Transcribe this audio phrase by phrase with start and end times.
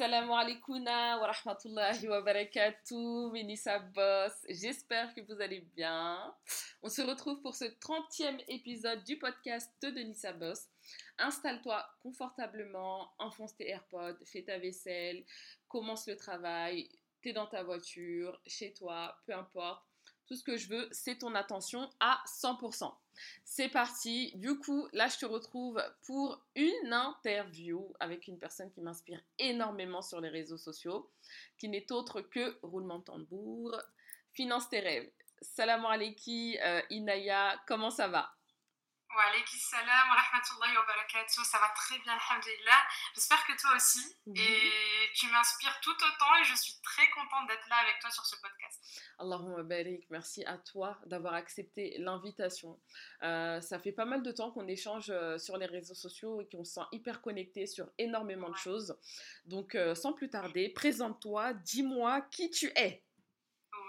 [0.00, 4.32] Salam alaikum wa rahmatullahi wa barakatuh, Ménissa Boss.
[4.48, 6.34] J'espère que vous allez bien.
[6.82, 10.70] On se retrouve pour ce 30e épisode du podcast de Nissa Boss.
[11.18, 15.22] Installe-toi confortablement, enfonce tes AirPods, fais ta vaisselle,
[15.68, 16.88] commence le travail,
[17.20, 19.84] t'es dans ta voiture, chez toi, peu importe.
[20.26, 22.90] Tout ce que je veux, c'est ton attention à 100%.
[23.44, 24.32] C'est parti.
[24.36, 30.02] Du coup, là, je te retrouve pour une interview avec une personne qui m'inspire énormément
[30.02, 31.10] sur les réseaux sociaux,
[31.58, 33.76] qui n'est autre que roulement de tambour,
[34.32, 35.10] finance tes rêves.
[35.42, 38.30] Salam alaikum, euh, Inaya, comment ça va?
[39.10, 39.24] Wa
[39.58, 41.44] salam wa rahmatullahi wa barakatuh.
[41.44, 42.80] Ça va très bien, alhamdulillah.
[43.14, 43.98] J'espère que toi aussi.
[44.36, 48.24] Et tu m'inspires tout autant et je suis très contente d'être là avec toi sur
[48.24, 49.04] ce podcast.
[49.18, 50.08] Allahumma barik.
[50.10, 52.78] Merci à toi d'avoir accepté l'invitation.
[53.24, 56.48] Euh, ça fait pas mal de temps qu'on échange euh, sur les réseaux sociaux et
[56.48, 58.96] qu'on se sent hyper connecté sur énormément de choses.
[59.44, 63.02] Donc, euh, sans plus tarder, présente-toi, dis-moi qui tu es.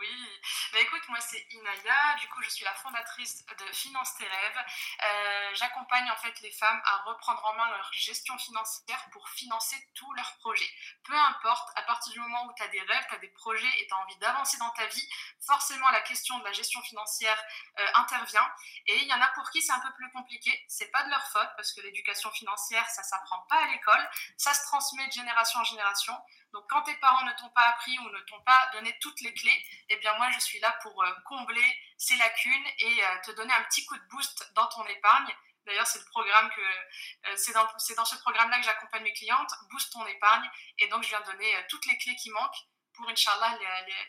[0.02, 0.42] Oui,
[0.74, 4.66] bah écoute, moi c'est Inaya, du coup je suis la fondatrice de Finance tes rêves.
[5.04, 9.76] Euh, j'accompagne en fait les femmes à reprendre en main leur gestion financière pour financer
[9.94, 10.70] tous leurs projets.
[11.04, 13.72] Peu importe, à partir du moment où tu as des rêves, tu as des projets
[13.80, 15.08] et tu as envie d'avancer dans ta vie,
[15.46, 17.38] forcément la question de la gestion financière
[17.78, 18.52] euh, intervient.
[18.88, 20.66] Et il y en a pour qui c'est un peu plus compliqué.
[20.68, 24.52] C'est pas de leur faute parce que l'éducation financière, ça s'apprend pas à l'école, ça
[24.56, 26.20] se transmet de génération en génération.
[26.54, 29.34] Donc quand tes parents ne t'ont pas appris ou ne t'ont pas donné toutes les
[29.34, 33.32] clés, eh bien moi je suis là pour euh, combler ces lacunes et euh, te
[33.32, 35.34] donner un petit coup de boost dans ton épargne.
[35.66, 39.94] D'ailleurs, c'est le programme que euh, c'est dans, ce programme-là que j'accompagne mes clientes, booste
[39.94, 40.50] ton épargne.
[40.80, 43.58] Et donc je viens donner toutes les clés qui manquent pour, Inch'Allah,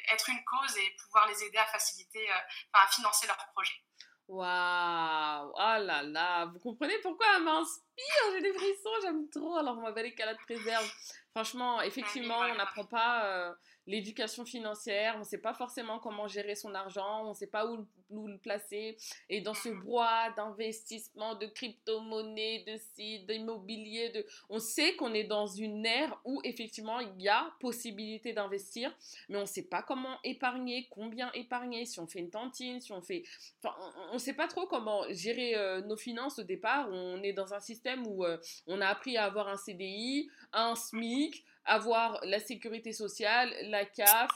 [0.09, 2.29] être une cause et pouvoir les aider à faciliter,
[2.73, 3.81] à financer leurs projets.
[4.29, 8.33] Waouh Oh là là Vous comprenez pourquoi elle m'inspire?
[8.33, 9.57] J'ai des frissons, j'aime trop.
[9.57, 10.91] Alors, on va qu'elle te préserve.
[11.33, 13.55] Franchement, effectivement, on n'apprend pas euh,
[13.87, 17.67] l'éducation financière, on ne sait pas forcément comment gérer son argent, on ne sait pas
[17.67, 18.99] où, le placer.
[19.31, 24.27] Et dans ce bois d'investissement, de crypto-monnaie, de sites, d'immobilier, de...
[24.51, 28.95] on sait qu'on est dans une ère où effectivement il y a possibilité d'investir,
[29.31, 32.93] mais on ne sait pas comment épargner, combien épargner, si on fait une tantine, si
[32.93, 33.23] on fait...
[33.63, 33.75] Enfin,
[34.11, 36.89] on ne sait pas trop comment gérer euh, nos finances au départ.
[36.93, 40.75] On est dans un système où euh, on a appris à avoir un CDI, un
[40.75, 44.31] SMI, avoir la sécurité sociale, la CAF,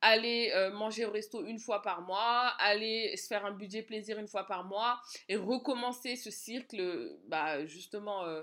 [0.00, 4.18] aller euh, manger au resto une fois par mois, aller se faire un budget plaisir
[4.18, 8.42] une fois par mois et recommencer ce cycle, bah, justement, euh,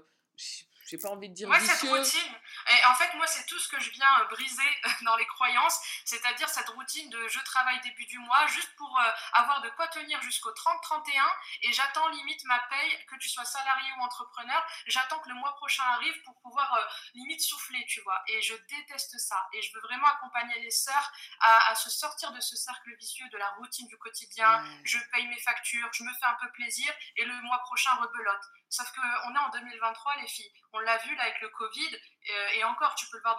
[0.86, 2.36] j'ai pas envie de dire ouais, cette routine.
[2.70, 5.80] Et en fait, moi, c'est tout ce que je viens euh, briser dans les croyances,
[6.06, 9.88] c'est-à-dire cette routine de je travaille début du mois juste pour euh, avoir de quoi
[9.88, 11.24] tenir jusqu'au 30-31
[11.64, 15.56] et j'attends limite ma paye, que tu sois salarié ou entrepreneur, j'attends que le mois
[15.56, 16.86] prochain arrive pour pouvoir euh,
[17.16, 18.22] limite souffler, tu vois.
[18.28, 19.48] Et je déteste ça.
[19.54, 23.28] Et je veux vraiment accompagner les sœurs à, à se sortir de ce cercle vicieux
[23.30, 24.64] de la routine du quotidien.
[24.84, 28.44] Je paye mes factures, je me fais un peu plaisir et le mois prochain rebelote.
[28.70, 30.52] Sauf qu'on est en 2023, les filles.
[30.78, 33.38] On l'a vu là avec le Covid, euh, et encore, tu peux le voir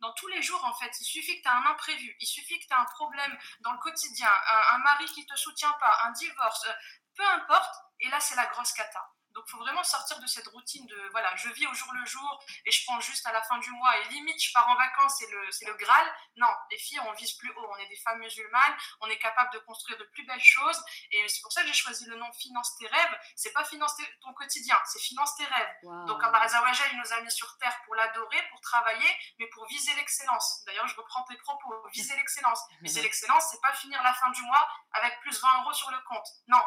[0.00, 0.92] dans, tous les jours en fait.
[1.00, 3.72] Il suffit que tu as un imprévu, il suffit que tu as un problème dans
[3.72, 6.72] le quotidien, un, un mari qui te soutient pas, un divorce, euh,
[7.16, 9.13] peu importe, et là c'est la grosse cata.
[9.34, 12.04] Donc, il faut vraiment sortir de cette routine de voilà, je vis au jour le
[12.06, 14.76] jour et je prends juste à la fin du mois et limite je pars en
[14.76, 16.06] vacances, c'est le, c'est le Graal.
[16.36, 17.66] Non, les filles, on vise plus haut.
[17.70, 21.28] On est des femmes musulmanes, on est capable de construire de plus belles choses et
[21.28, 23.18] c'est pour ça que j'ai choisi le nom Finance tes rêves.
[23.36, 25.74] C'est pas finance ton quotidien, c'est finance tes rêves.
[26.06, 29.08] Donc, Allah Azawajal, il nous a mis sur terre pour l'adorer, pour travailler,
[29.38, 30.62] mais pour viser l'excellence.
[30.66, 32.60] D'ailleurs, je reprends tes propos, viser l'excellence.
[32.82, 35.98] Viser l'excellence, c'est pas finir la fin du mois avec plus 20 euros sur le
[36.00, 36.26] compte.
[36.48, 36.60] Non,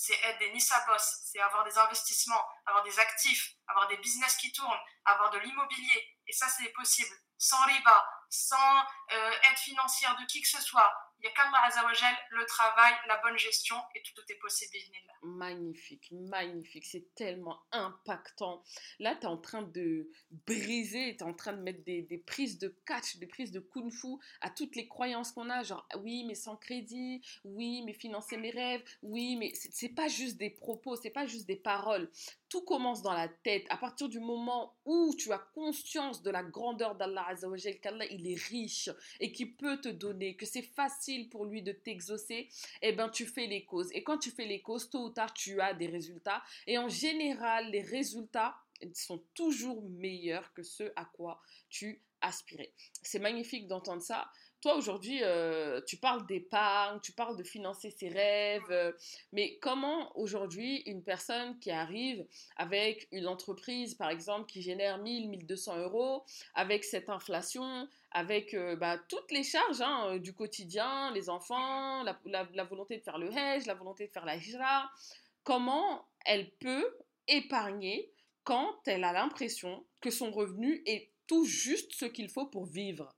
[0.00, 4.34] c'est être des Nissa Boss, c'est avoir des investissements, avoir des actifs, avoir des business
[4.36, 6.16] qui tournent, avoir de l'immobilier.
[6.26, 8.78] Et ça, c'est possible sans riba, sans
[9.12, 10.90] euh, aide financière de qui que ce soit.
[11.22, 14.70] A qu'Allah Azzawajal, le travail, la bonne gestion et tout, est possible.
[15.22, 16.86] Magnifique, magnifique.
[16.86, 18.62] C'est tellement impactant.
[18.98, 20.10] Là, tu es en train de
[20.46, 23.60] briser, tu es en train de mettre des, des, prises de catch, des prises de
[23.60, 25.62] kung fu à toutes les croyances qu'on a.
[25.62, 30.38] Genre, oui, mais sans crédit, oui, mais financer mes rêves, oui, mais c'est pas juste
[30.38, 32.10] des propos, c'est pas juste des paroles
[32.50, 33.64] tout commence dans la tête.
[33.70, 38.30] À partir du moment où tu as conscience de la grandeur d'Allah Azzawajal, qu'Allah il
[38.30, 42.48] est riche et qu'il peut te donner, que c'est facile pour lui de t'exaucer,
[42.82, 43.88] eh ben tu fais les causes.
[43.92, 46.42] Et quand tu fais les causes, tôt ou tard, tu as des résultats.
[46.66, 48.56] Et en général, les résultats
[48.94, 52.72] sont toujours meilleurs que ce à quoi tu aspirais.
[53.02, 54.30] C'est magnifique d'entendre ça.
[54.60, 58.92] Toi, aujourd'hui, euh, tu parles d'épargne, tu parles de financer ses rêves, euh,
[59.32, 62.26] mais comment aujourd'hui une personne qui arrive
[62.56, 68.76] avec une entreprise, par exemple, qui génère 1000, 1200 euros, avec cette inflation, avec euh,
[68.76, 73.64] bah, toutes les charges hein, du quotidien, les enfants, la, volonté de faire le hedge,
[73.64, 74.90] la volonté de faire la hijra,
[75.42, 76.98] comment elle peut
[77.28, 78.12] épargner
[78.44, 83.14] quand elle a l'impression que son revenu est tout juste ce qu'il faut pour vivre?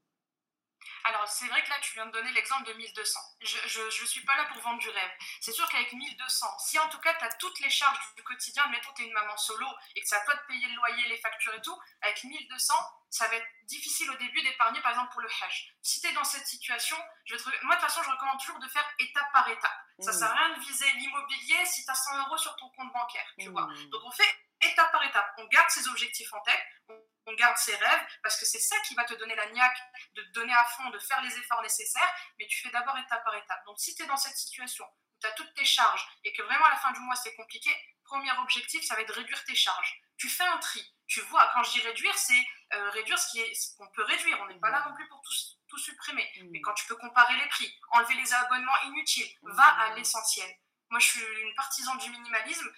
[1.04, 3.20] Alors, c'est vrai que là, tu viens de donner l'exemple de 1200.
[3.40, 5.10] Je ne suis pas là pour vendre du rêve.
[5.40, 8.64] C'est sûr qu'avec 1200, si en tout cas, tu as toutes les charges du quotidien,
[8.68, 11.18] mettons, tu es une maman solo et que ça toi de payer le loyer, les
[11.18, 12.74] factures et tout, avec 1200,
[13.10, 15.74] ça va être difficile au début d'épargner, par exemple, pour le hash.
[15.82, 18.68] Si tu es dans cette situation, je moi, de toute façon, je recommande toujours de
[18.68, 19.78] faire étape par étape.
[20.00, 22.70] Ça ne sert à rien de viser l'immobilier si tu as 100 euros sur ton
[22.70, 23.66] compte bancaire, tu vois.
[23.66, 23.90] Mmh.
[23.90, 25.34] Donc, on fait étape par étape.
[25.38, 26.94] On garde ses objectifs en tête, on
[27.32, 29.78] garde ses rêves, parce que c'est ça qui va te donner la niaque
[30.14, 33.24] de te donner à fond, de faire les efforts nécessaires, mais tu fais d'abord étape
[33.24, 33.64] par étape.
[33.66, 36.42] Donc si tu es dans cette situation où tu as toutes tes charges et que
[36.42, 37.70] vraiment à la fin du mois c'est compliqué,
[38.04, 40.00] premier objectif, ça va être de réduire tes charges.
[40.18, 40.94] Tu fais un tri.
[41.06, 44.38] Tu vois, quand je dis réduire, c'est euh, réduire ce qu'on peut réduire.
[44.42, 45.32] On n'est pas là non plus pour tout,
[45.68, 46.26] tout supprimer.
[46.36, 46.48] Mmh.
[46.50, 49.96] Mais quand tu peux comparer les prix, enlever les abonnements inutiles, va à mmh.
[49.96, 50.56] l'essentiel.
[50.90, 52.70] Moi, je suis une partisane du minimalisme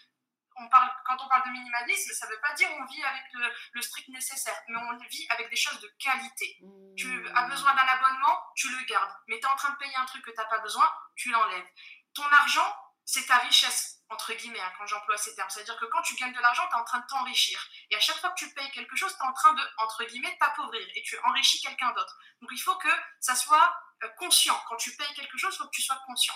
[0.56, 3.24] on parle, quand on parle de minimalisme, ça ne veut pas dire on vit avec
[3.72, 6.58] le, strict nécessaire, mais on vit avec des choses de qualité.
[6.96, 7.50] Tu as mmh.
[7.50, 9.12] besoin d'un abonnement, tu le gardes.
[9.28, 11.30] Mais tu es en train de payer un truc que tu n'as pas besoin, tu
[11.30, 11.66] l'enlèves.
[12.14, 15.50] Ton argent, c'est ta richesse, entre guillemets, hein, quand j'emploie ces termes.
[15.50, 17.62] C'est-à-dire que quand tu gagnes de l'argent, tu es en train de t'enrichir.
[17.90, 20.04] Et à chaque fois que tu payes quelque chose, tu es en train de, entre
[20.04, 20.86] guillemets, t'appauvrir.
[20.94, 22.16] Et tu enrichis quelqu'un d'autre.
[22.40, 22.88] Donc il faut que
[23.20, 24.58] ça soit euh, conscient.
[24.68, 26.34] Quand tu payes quelque chose, il faut que tu sois conscient.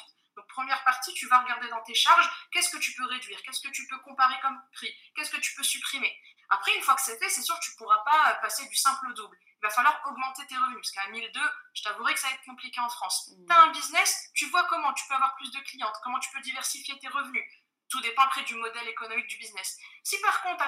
[0.59, 3.71] Première partie, tu vas regarder dans tes charges, qu'est-ce que tu peux réduire, qu'est-ce que
[3.71, 6.13] tu peux comparer comme prix, qu'est-ce que tu peux supprimer.
[6.51, 8.75] Après, une fois que c'est fait, c'est sûr que tu ne pourras pas passer du
[8.75, 9.39] simple au double.
[9.47, 11.41] Il va falloir augmenter tes revenus, parce qu'à 1002,
[11.75, 13.29] je t'avouerai que ça va être compliqué en France.
[13.29, 13.47] Mmh.
[13.47, 16.29] Tu as un business, tu vois comment tu peux avoir plus de clientes, comment tu
[16.33, 17.45] peux diversifier tes revenus.
[17.89, 19.79] Tout dépend après du modèle économique du business.
[20.03, 20.65] Si par contre,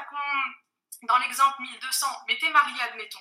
[1.02, 3.18] dans l'exemple 1200, mais tu es marié, admettons,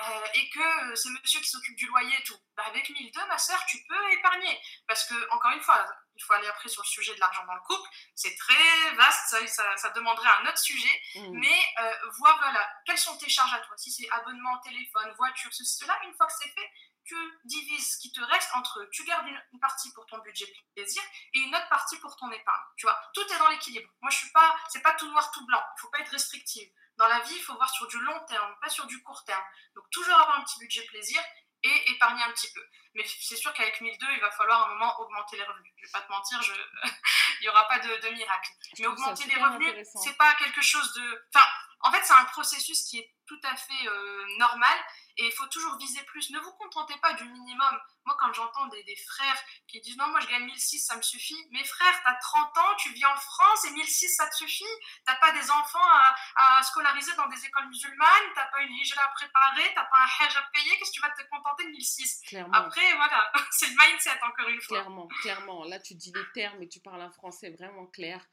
[0.00, 3.26] euh, et que euh, c'est monsieur qui s'occupe du loyer et tout, bah avec 1002,
[3.26, 4.60] ma soeur, tu peux épargner.
[4.86, 5.84] Parce que, encore une fois,
[6.14, 9.28] il faut aller après sur le sujet de l'argent dans le couple, c'est très vaste,
[9.48, 11.38] ça, ça, demanderait un autre sujet, mmh.
[11.38, 13.76] mais euh, vois, voilà, quelles sont tes charges à toi?
[13.76, 16.70] Si c'est abonnement, téléphone, voiture, ceci, cela, une fois que c'est fait,
[17.08, 21.02] tu divises ce qui te reste entre, tu gardes une, partie pour ton budget plaisir
[21.32, 22.62] et une autre partie pour ton épargne.
[22.76, 23.88] Tu vois, tout est dans l'équilibre.
[24.02, 25.62] Moi, je suis pas, c'est pas tout noir, tout blanc.
[25.76, 26.70] Il faut pas être restrictive.
[26.98, 29.44] Dans la vie, il faut voir sur du long terme, pas sur du court terme.
[29.74, 31.22] Donc toujours avoir un petit budget plaisir
[31.62, 32.64] et épargner un petit peu.
[32.94, 35.72] Mais c'est sûr qu'avec 1002, il va falloir à un moment augmenter les revenus.
[35.76, 36.52] Je vais pas te mentir, je...
[37.40, 38.50] il n'y aura pas de, miracle.
[38.78, 41.26] Mais augmenter les revenus, c'est pas quelque chose de...
[41.34, 41.46] Enfin,
[41.80, 44.78] en fait, c'est un processus qui est tout à fait euh, normal
[45.18, 46.30] et il faut toujours viser plus.
[46.30, 47.80] Ne vous contentez pas du minimum.
[48.06, 51.36] Moi, quand j'entends des, frères qui disent non, moi je gagne 1006, ça me suffit.
[51.50, 54.64] Mes frères, tu as 30 ans, tu vis en France et 1006, ça te suffit.
[55.06, 55.88] Tu pas des enfants
[56.36, 60.24] à, scolariser dans des écoles musulmanes, tu pas une hijra à préparer, tu pas un
[60.24, 60.78] hajj à payer.
[60.78, 62.54] Qu'est-ce que tu vas te contenter de 1006 clairement.
[62.54, 64.78] Après, voilà, c'est le mindset encore une fois.
[64.78, 65.64] Clairement, clairement.
[65.64, 68.24] Là, tu dis les termes et tu parles un français vraiment clair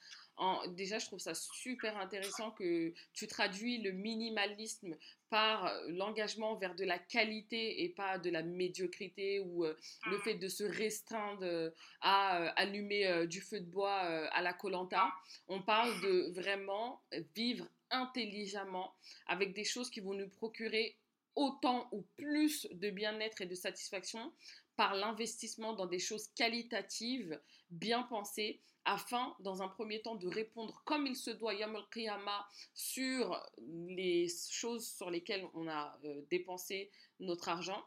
[0.67, 4.95] déjà, je trouve ça super intéressant que tu traduis le minimalisme
[5.29, 9.75] par euh, l'engagement vers de la qualité et pas de la médiocrité ou euh,
[10.07, 11.71] le fait de se restreindre euh,
[12.01, 15.11] à allumer du feu de bois à la colanta.
[15.47, 17.01] On parle de vraiment
[17.35, 18.93] vivre intelligemment
[19.27, 20.97] avec des choses qui vont nous procurer
[21.35, 24.31] autant ou plus de bien-être et de satisfaction
[24.75, 27.39] par l'investissement dans des choses qualitatives,
[27.69, 32.47] bien pensées afin, dans un premier temps, de répondre comme il se doit, Yamul Qiyama,
[32.73, 33.43] sur
[33.87, 36.89] les choses sur lesquelles on a euh, dépensé
[37.19, 37.83] notre argent.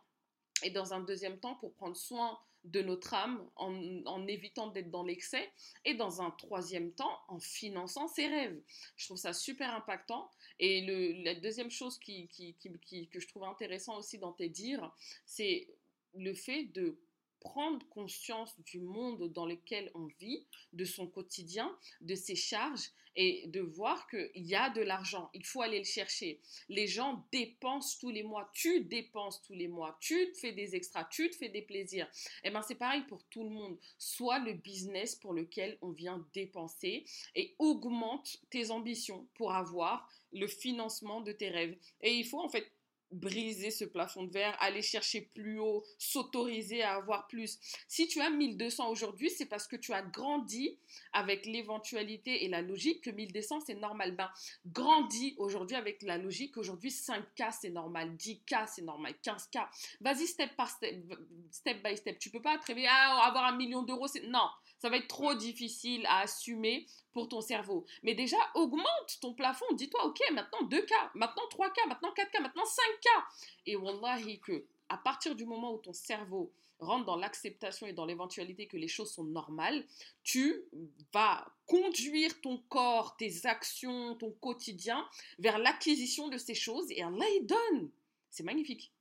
[0.62, 5.04] Et dans un deuxième temps, pour prendre soin de notre âme en, évitant d'être dans
[5.04, 5.50] l'excès.
[5.84, 8.60] Et dans un troisième temps, en finançant ses rêves.
[8.96, 10.30] Je trouve ça super impactant.
[10.58, 14.92] Et la deuxième chose qui, que je trouve intéressant aussi dans tes dires,
[15.24, 15.68] c'est
[16.14, 16.98] le fait de
[17.40, 23.48] prendre conscience du monde dans lequel on vit, de son quotidien, de ses charges et
[23.48, 25.28] de voir qu'il y a de l'argent.
[25.34, 26.40] Il faut aller le chercher.
[26.68, 28.48] Les gens dépensent tous les mois.
[28.54, 29.98] Tu dépenses tous les mois.
[30.00, 31.04] Tu te fais des extras.
[31.04, 32.08] Tu te fais des plaisirs.
[32.44, 33.76] Eh ben c'est pareil pour tout le monde.
[33.98, 37.04] Soit le business pour lequel on vient dépenser
[37.34, 41.76] et augmente tes ambitions pour avoir le financement de tes rêves.
[42.00, 42.70] Et il faut en fait
[43.10, 47.58] briser ce plafond de verre, aller chercher plus haut, s'autoriser à avoir plus.
[47.88, 50.78] Si tu as 1200 aujourd'hui, c'est parce que tu as grandi
[51.12, 54.14] avec l'éventualité et la logique que 1200 c'est normal.
[54.16, 54.30] Ben,
[54.66, 59.66] grandis aujourd'hui avec la logique qu'aujourd'hui 5K c'est normal, 10K c'est normal, 15K.
[60.00, 61.14] Vas-y step step,
[61.50, 62.18] step by step.
[62.18, 64.22] Tu peux pas te réveiller, ah, avoir un million d'euros, c'est...
[64.22, 64.48] Non,
[64.78, 67.84] ça va être trop difficile à assumer pour ton cerveau.
[68.02, 69.66] Mais déjà, augmente ton plafond.
[69.72, 73.08] Dis-toi, ok, maintenant 2K, maintenant 3K, maintenant 4K, maintenant 5K.
[73.66, 78.06] Et wallahi que à partir du moment où ton cerveau rentre dans l'acceptation et dans
[78.06, 79.84] l'éventualité que les choses sont normales,
[80.22, 80.62] tu
[81.12, 87.26] vas conduire ton corps, tes actions, ton quotidien vers l'acquisition de ces choses et Allah
[87.40, 87.90] il donne.
[88.30, 88.92] C'est magnifique.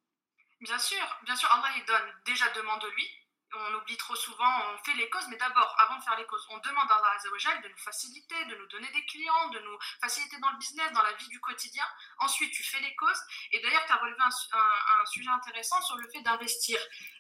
[0.60, 2.14] Bien sûr, bien sûr, Allah il donne.
[2.26, 3.06] Déjà demande-lui,
[3.54, 6.46] on oublie trop souvent, on fait les causes, mais d'abord, avant de faire les causes,
[6.50, 10.38] on demande à Allah de nous faciliter, de nous donner des clients, de nous faciliter
[10.40, 11.86] dans le business, dans la vie du quotidien.
[12.20, 13.22] Ensuite, tu fais les causes.
[13.52, 16.80] Et d'ailleurs, tu as relevé un, sujet intéressant sur le fait d'investir.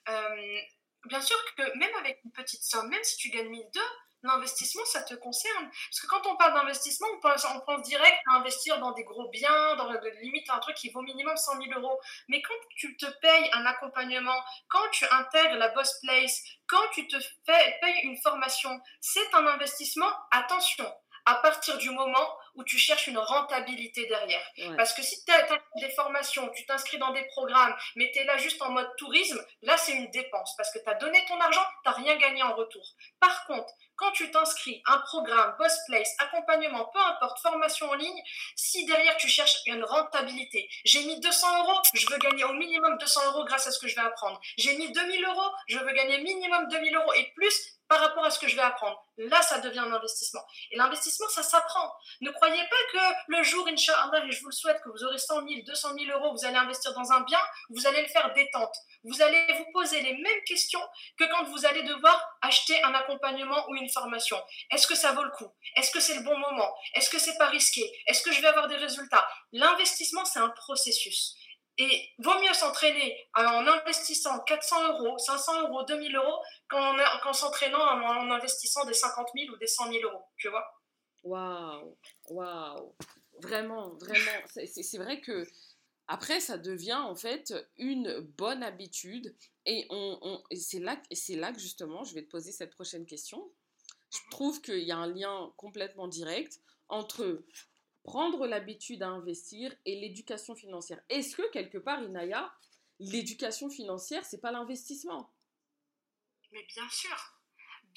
[0.09, 0.59] Euh,
[1.05, 3.81] bien sûr que même avec une petite somme, même si tu gagnes 1002,
[4.23, 5.69] l'investissement, ça te concerne.
[5.69, 9.75] Parce que quand on parle d'investissement, on pense, direct à investir dans des gros biens,
[9.75, 11.99] dans limite un truc qui vaut minimum 100 000 euros.
[12.27, 17.07] Mais quand tu te payes un accompagnement, quand tu intègres la Boss Place, quand tu
[17.07, 20.11] te payes une formation, c'est un investissement.
[20.31, 20.91] Attention,
[21.25, 24.45] à partir du moment où tu cherches une rentabilité derrière.
[24.75, 25.47] Parce que si tu as,
[25.79, 29.39] des formations, tu t'inscris dans des programmes, mais tu es là juste en mode tourisme,
[29.61, 32.43] là c'est une dépense parce que tu as donné ton argent, tu n'as rien gagné
[32.43, 32.83] en retour.
[33.19, 38.21] Par contre, quand tu t'inscris, un programme, Boss Place, accompagnement, peu importe, formation en ligne,
[38.55, 42.97] si derrière tu cherches une rentabilité, j'ai mis 200 euros, je veux gagner au minimum
[42.99, 44.39] 200 euros grâce à ce que je vais apprendre.
[44.57, 48.31] J'ai mis 2000 euros, je veux gagner minimum 2000 euros et plus par rapport à
[48.31, 49.01] ce que je vais apprendre.
[49.17, 50.45] Là, ça devient un investissement.
[50.71, 51.91] Et l'investissement, ça s'apprend.
[52.21, 55.17] Ne croyez pas que le jour, Inch'Allah, et je vous le souhaite, que vous aurez
[55.17, 57.39] 100 000, 200 000 euros, vous allez investir dans un bien,
[57.69, 58.75] vous allez le faire détente.
[59.03, 60.81] Vous allez vous poser les mêmes questions
[61.17, 64.41] que quand vous allez devoir acheter un accompagnement ou une formation.
[64.71, 65.51] Est-ce que ça vaut le coup?
[65.75, 66.73] Est-ce que c'est le bon moment?
[66.93, 67.91] Est-ce que c'est pas risqué?
[68.07, 69.27] Est-ce que je vais avoir des résultats?
[69.51, 71.35] L'investissement, c'est un processus.
[71.79, 78.31] Et vaut mieux s'entraîner en investissant 400 euros, 500 euros, 2000 euros qu'en s'entraînant en,
[78.31, 80.65] investissant des 50 000 ou des 100 000 euros, tu vois?
[81.23, 81.97] Waouh,
[82.29, 82.95] waouh,
[83.41, 84.47] vraiment, vraiment.
[84.47, 85.45] C'est vrai que
[86.07, 91.59] après, ça devient en fait une bonne habitude et, on, on c'est là, là que
[91.59, 93.51] justement, je vais te poser cette prochaine question.
[94.09, 94.29] Je mhm.
[94.31, 97.43] trouve qu'il y a un lien complètement direct entre
[98.03, 101.01] prendre l'habitude à investir et l'éducation financière.
[101.09, 102.53] Est-ce que quelque part, Inaya,
[102.99, 105.29] l'éducation financière, c'est pas l'investissement?
[106.53, 107.36] Mais bien sûr,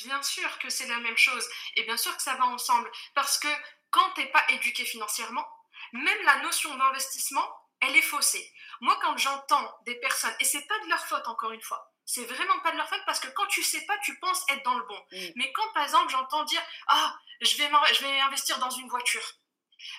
[0.04, 3.38] bien sûr que c'est la même chose et bien sûr que ça va ensemble parce
[3.38, 3.48] que
[3.90, 5.46] quand tu n'es pas éduqué financièrement,
[5.92, 7.46] même la notion d'investissement,
[7.80, 8.52] elle est faussée.
[8.80, 12.24] Moi, quand j'entends des personnes, et c'est pas de leur faute encore une fois, c'est
[12.24, 14.78] vraiment pas de leur faute parce que quand tu sais pas, tu penses être dans
[14.78, 15.06] le bon.
[15.12, 15.26] Mm.
[15.36, 19.34] Mais quand par exemple j'entends dire ah je vais je vais investir dans une voiture,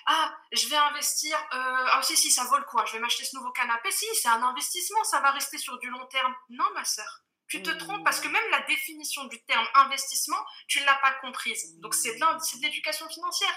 [0.06, 1.36] ah, je vais investir.
[1.52, 2.78] Euh, ah, si, si, ça vaut le coup.
[2.78, 3.90] Hein, je vais m'acheter ce nouveau canapé.
[3.90, 5.02] Si, c'est un investissement.
[5.04, 6.34] Ça va rester sur du long terme.
[6.50, 7.22] Non, ma sœur.
[7.52, 11.12] Tu te trompes parce que même la définition du terme investissement, tu ne l'as pas
[11.20, 11.78] comprise.
[11.80, 13.54] Donc, c'est de l'éducation financière.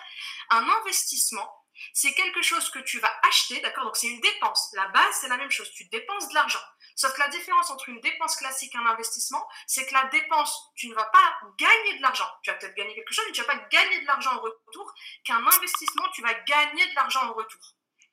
[0.50, 1.50] Un investissement,
[1.94, 3.86] c'est quelque chose que tu vas acheter, d'accord?
[3.86, 4.70] Donc, c'est une dépense.
[4.74, 5.72] La base, c'est la même chose.
[5.72, 6.60] Tu dépenses de l'argent.
[6.98, 10.74] Sauf que la différence entre une dépense classique et un investissement, c'est que la dépense,
[10.76, 12.28] tu ne vas pas gagner de l'argent.
[12.44, 14.42] Tu vas peut-être gagner quelque chose, mais tu ne vas pas gagner de l'argent en
[14.42, 14.94] retour.
[15.24, 17.62] Qu'un investissement, tu vas gagner de l'argent en retour.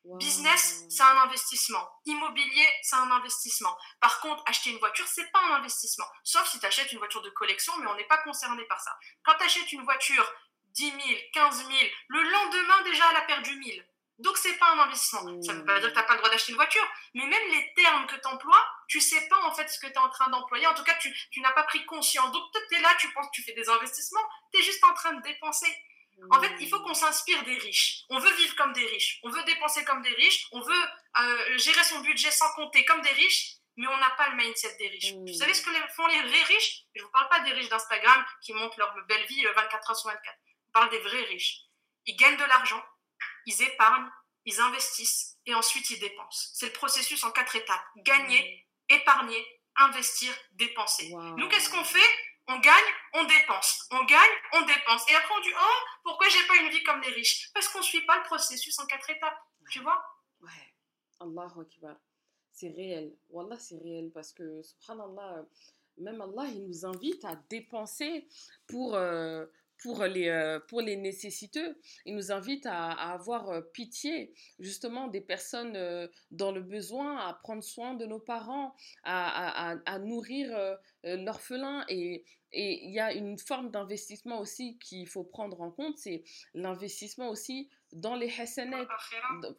[0.04, 1.88] Business, c'est un investissement.
[2.06, 3.76] Immobilier, c'est un investissement.
[4.00, 6.06] Par contre, acheter une voiture, c'est pas un investissement.
[6.24, 8.96] Sauf si tu achètes une voiture de collection, mais on n'est pas concerné par ça.
[9.22, 10.28] Quand tu achètes une voiture
[10.74, 11.00] 10 000,
[11.32, 11.70] 15 000,
[12.08, 13.86] le lendemain déjà, elle a perdu 1000.
[14.18, 15.42] Donc, c'est pas un investissement.
[15.42, 17.26] Ça ne veut pas dire que tu n'as pas le droit d'acheter une voiture, mais
[17.26, 19.98] même les termes que tu emploies, tu sais pas en fait ce que tu es
[19.98, 20.66] en train d'employer.
[20.66, 22.30] En tout cas, tu, tu n'as pas pris conscience.
[22.30, 24.20] Donc, tu es là, tu penses que tu fais des investissements,
[24.52, 25.74] tu es juste en train de dépenser.
[26.30, 28.04] En fait, il faut qu'on s'inspire des riches.
[28.08, 29.18] On veut vivre comme des riches.
[29.22, 30.46] On veut dépenser comme des riches.
[30.52, 30.84] On veut
[31.18, 34.76] euh, gérer son budget sans compter comme des riches, mais on n'a pas le mindset
[34.78, 35.14] des riches.
[35.14, 36.84] Vous savez ce que font les vrais riches?
[36.94, 39.90] Je ne vous parle pas des riches d'Instagram qui montrent leur belle vie 24 euh,
[39.90, 40.36] heures sur 24.
[40.46, 41.60] Je parle des vrais riches.
[42.06, 42.82] Ils gagnent de l'argent,
[43.46, 44.10] ils épargnent,
[44.44, 46.50] ils investissent et ensuite ils dépensent.
[46.54, 47.84] C'est le processus en quatre étapes.
[47.98, 51.12] Gagner, épargner, investir, dépenser.
[51.36, 52.00] Nous, qu'est-ce qu'on fait?
[52.48, 53.88] On gagne, on dépense.
[53.90, 55.10] On gagne, on dépense.
[55.10, 57.50] Et après, on dit, oh, pourquoi j'ai pas une vie comme les riches?
[57.54, 59.38] Parce qu'on ne suit pas le processus en quatre étapes.
[59.70, 60.02] Tu vois?
[60.40, 60.74] Ouais.
[61.20, 61.96] Allahu Akbar.
[62.52, 63.16] C'est réel.
[63.30, 64.10] Wallah, c'est réel.
[64.12, 65.44] Parce que, subhanallah,
[65.98, 68.28] même Allah, il nous invite à dépenser
[68.66, 68.94] pour...
[68.94, 69.46] Euh,
[69.82, 71.78] pour les, euh, pour les nécessiteux.
[72.06, 77.34] Il nous invite à, avoir euh, pitié justement des personnes euh, dans le besoin, à
[77.34, 80.48] prendre soin de nos parents, à, à, nourrir
[81.04, 81.84] l'orphelin.
[81.88, 86.22] Et il y a une forme d'investissement aussi qu'il faut prendre en compte, c'est
[86.54, 88.86] l'investissement aussi dans les hasanets.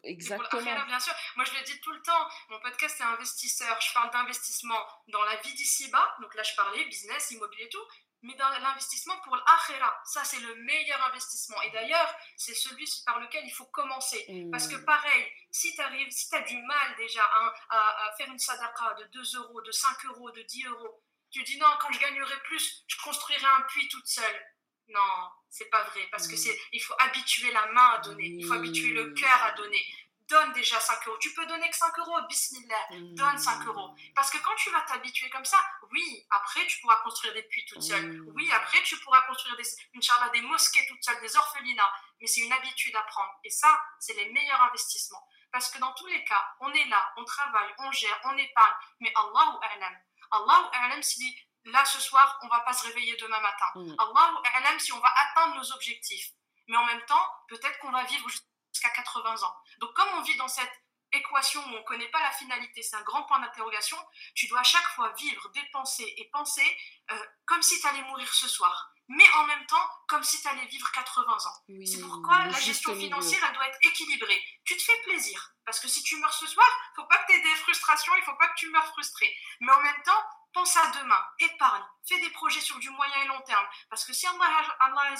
[0.02, 0.62] Exactement.
[0.62, 1.14] bien sûr.
[1.36, 3.78] Moi, je le dis tout le temps, mon podcast est investisseur.
[3.80, 4.78] Je parle d'investissement
[5.08, 6.16] dans la vie d'ici-bas.
[6.20, 7.86] Donc là, je parlais business, immobilier, tout
[8.24, 10.00] mais dans l'investissement pour l'akhira.
[10.04, 11.60] Ça, c'est le meilleur investissement.
[11.62, 14.26] Et d'ailleurs, c'est celui par lequel il faut commencer.
[14.50, 17.22] Parce que pareil, si tu arrives, si tu as du mal déjà
[17.70, 21.58] à, faire une sadaqa de 2 euros, de 5 euros, de 10 euros, tu dis
[21.58, 24.46] non, quand je gagnerai plus, je construirai un puits toute seule.
[24.88, 26.08] Non, c'est pas vrai.
[26.10, 28.26] Parce que c'est, il faut habituer la main à donner.
[28.26, 29.84] Il faut habituer le cœur à donner
[30.28, 31.18] donne déjà 5 euros.
[31.18, 33.94] Tu peux donner que 5 euros, bismillah, donne 5 euros.
[34.14, 35.58] Parce que quand tu vas t'habituer comme ça,
[35.90, 38.22] oui, après tu pourras construire des puits toute seule.
[38.34, 40.00] Oui, après tu pourras construire des, une
[40.32, 41.92] des mosquées toute seule, des orphelinats.
[42.20, 43.32] Mais c'est une habitude à prendre.
[43.44, 45.26] Et ça, c'est les meilleurs investissements.
[45.52, 48.74] Parce que dans tous les cas, on est là, on travaille, on gère, on épargne.
[49.00, 49.96] Mais Allahu A'lam.
[50.32, 53.66] Allahu A'lam si là ce soir, on va pas se réveiller demain matin.
[53.76, 56.32] Allahu A'lam si on va atteindre nos objectifs.
[56.66, 58.28] Mais en même temps, peut-être qu'on va vivre
[58.74, 59.54] jusqu'à 80 ans.
[59.78, 60.72] Donc comme on vit dans cette
[61.12, 63.96] équation où on ne connaît pas la finalité, c'est un grand point d'interrogation,
[64.34, 66.66] tu dois à chaque fois vivre, dépenser et penser
[67.12, 70.48] euh, comme si tu allais mourir ce soir, mais en même temps comme si tu
[70.48, 71.84] allais vivre 80 ans.
[71.86, 74.42] c'est pourquoi la gestion financière, elle doit être équilibrée.
[74.64, 77.32] Tu te fais plaisir, parce que si tu meurs ce soir, il faut pas que
[77.32, 79.32] tu aies des frustrations, il faut pas que tu meurs frustré.
[79.60, 83.26] Mais en même temps, pense à demain, épargne, fais des projets sur du moyen et
[83.26, 85.14] long terme, parce que si Allah, Allah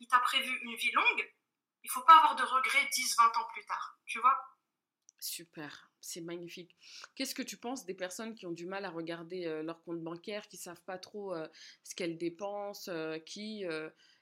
[0.00, 1.32] il t'a prévu une vie longue,
[1.84, 4.36] il faut pas avoir de regrets 10, 20 ans plus tard, tu vois?
[5.20, 6.76] Super, c'est magnifique.
[7.14, 10.02] Qu'est-ce que tu penses des personnes qui ont du mal à regarder euh, leur compte
[10.02, 11.48] bancaire, qui savent pas trop euh,
[11.82, 13.64] ce qu'elles dépensent, euh, qui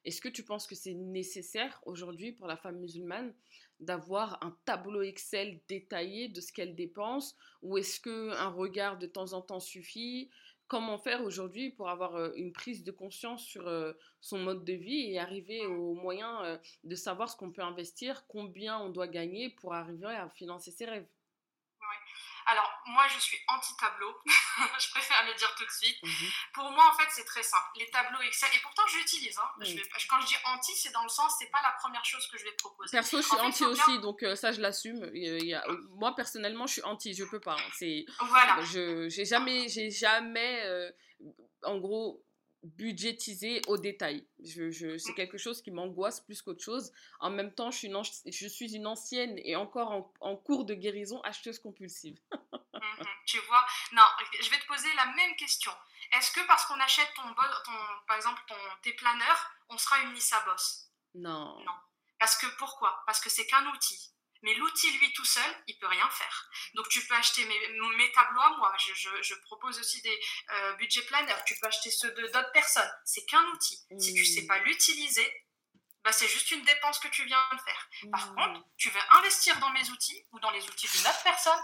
[0.04, 3.34] est-ce que tu penses que c'est nécessaire aujourd'hui pour la femme musulmane
[3.80, 9.06] d'avoir un tableau Excel détaillé de ce qu'elle dépense ou est-ce que un regard de
[9.06, 10.30] temps en temps suffit
[10.72, 13.70] comment faire aujourd'hui pour avoir une prise de conscience sur
[14.22, 18.80] son mode de vie et arriver au moyen de savoir ce qu'on peut investir, combien
[18.80, 21.06] on doit gagner pour arriver à financer ses rêves?
[22.46, 24.14] Alors, moi, je suis anti-tableau.
[24.26, 26.02] je préfère le dire tout de suite.
[26.02, 26.28] Mhm.
[26.54, 27.66] Pour moi, en fait, c'est très simple.
[27.76, 29.38] Les tableaux Excel, et pourtant, je l'utilise.
[29.38, 29.48] Hein.
[30.08, 32.44] quand je dis anti, c'est dans le sens, c'est pas la première chose que je
[32.44, 32.90] vais proposer.
[32.90, 35.10] Perso, je suis anti aussi, donc euh, ça, je l'assume.
[35.90, 37.54] Moi, personnellement, je suis anti, je peux pas.
[37.54, 37.70] Hein.
[37.74, 38.04] C'est...
[38.20, 38.60] Voilà.
[38.62, 40.90] Je, j'ai jamais, j'ai jamais, euh,
[41.62, 42.24] en gros,
[42.62, 44.26] budgétiser au détail.
[44.44, 46.92] Je, je, c'est quelque chose qui m'angoisse plus qu'autre chose.
[47.20, 50.64] En même temps, je suis une, je suis une ancienne et encore en, en cours
[50.64, 52.18] de guérison acheteuse compulsive.
[52.82, 54.02] Mhm, tu vois Non,
[54.40, 55.70] je vais te poser la même question.
[56.12, 57.72] Est-ce que parce qu'on achète ton, ton,
[58.08, 60.90] par exemple ton, tes planeurs, on sera une Nissa Boss?
[61.14, 61.60] Non.
[61.60, 61.72] Non.
[62.18, 63.02] Parce que pourquoi?
[63.06, 64.12] Parce que c'est qu'un outil.
[64.42, 66.50] Mais l'outil, lui, tout seul, il peut rien faire.
[66.74, 68.74] Donc, tu peux acheter mes, mes tableaux à moi.
[68.78, 71.44] Je, je, je propose aussi des euh, budget planners.
[71.46, 72.92] Tu peux acheter ceux d'autres personnes.
[73.04, 73.80] C'est qu'un outil.
[73.98, 75.46] Si tu sais pas l'utiliser,
[76.04, 77.88] bah, c'est juste une dépense que tu viens de faire.
[78.10, 81.62] Par contre, tu veux investir dans mes outils ou dans les outils d'une autre personne,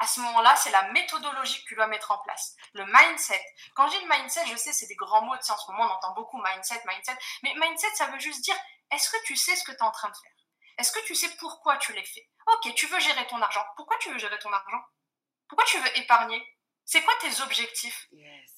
[0.00, 2.54] à ce moment-là, c'est la méthodologie que tu dois mettre en place.
[2.74, 3.42] Le mindset.
[3.74, 5.34] Quand je dis le mindset, je sais, c'est des grands mots.
[5.34, 7.16] en ce moment, on entend beaucoup mindset, mindset.
[7.42, 8.56] Mais mindset, ça veut juste dire,
[8.92, 10.32] est-ce que tu sais ce que tu es en train de faire?
[10.78, 12.28] Est-ce que tu sais pourquoi tu l'as fait?
[12.46, 13.64] Ok, tu veux gérer ton argent.
[13.76, 14.82] Pourquoi tu veux gérer ton argent?
[15.48, 16.42] Pourquoi tu veux épargner?
[16.84, 18.08] C'est quoi tes objectifs?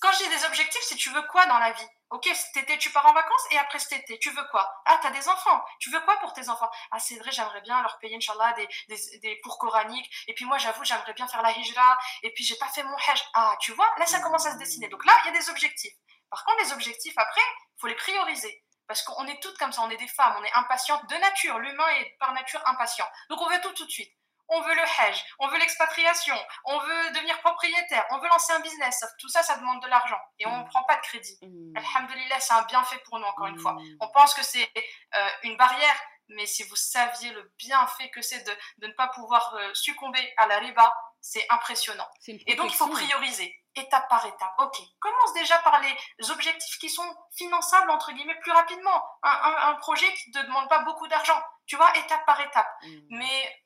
[0.00, 1.88] Quand j'ai des objectifs, c'est tu veux quoi dans la vie?
[2.11, 4.72] Ok, cet été tu pars en vacances et après cet été, tu veux quoi?
[4.85, 5.64] Ah, t'as des enfants.
[5.80, 6.70] Tu veux quoi pour tes enfants?
[6.92, 10.09] Ah, c'est vrai, j'aimerais bien leur payer, Inch'Allah, des, des, des cours coraniques.
[10.28, 11.98] Et puis moi, j'avoue, j'aimerais bien faire la hijra.
[12.22, 13.24] Et puis j'ai pas fait mon hajj.
[13.35, 14.88] Ah, tu vois, là, ça commence à se dessiner.
[14.88, 15.94] Donc là, il y a des objectifs.
[16.30, 18.64] Par contre, les objectifs, après, il faut les prioriser.
[18.90, 21.57] Parce qu'on est toutes comme ça, on est des femmes, on est impatientes de nature.
[21.61, 23.07] L'humain est par nature impatient.
[23.29, 24.12] Donc on veut tout tout de suite.
[24.48, 28.59] On veut le hedge, on veut l'expatriation, on veut devenir propriétaire, on veut lancer un
[28.59, 29.05] business.
[29.20, 30.18] Tout ça, ça demande de l'argent.
[30.40, 30.68] Et on ne mm.
[30.70, 31.38] prend pas de crédit.
[31.40, 31.76] Mmh.
[31.76, 33.74] Alhamdulillah, c'est un bienfait pour nous, encore une fois.
[33.74, 33.96] Mm.
[34.00, 34.68] On pense que c'est
[35.14, 39.07] euh, une barrière, mais si vous saviez le bienfait que c'est de, de, ne pas
[39.07, 42.09] pouvoir euh, succomber à la riba, c'est impressionnant.
[42.26, 44.52] Et donc, il faut prioriser étape par étape.
[44.59, 49.02] Ok, commence déjà par les objectifs qui sont finançables, entre guillemets, plus rapidement.
[49.22, 51.40] Un, projet qui ne demande pas beaucoup d'argent.
[51.66, 52.68] Tu vois, étape par étape.
[52.83, 52.98] Mmh.
[53.11, 53.62] Mais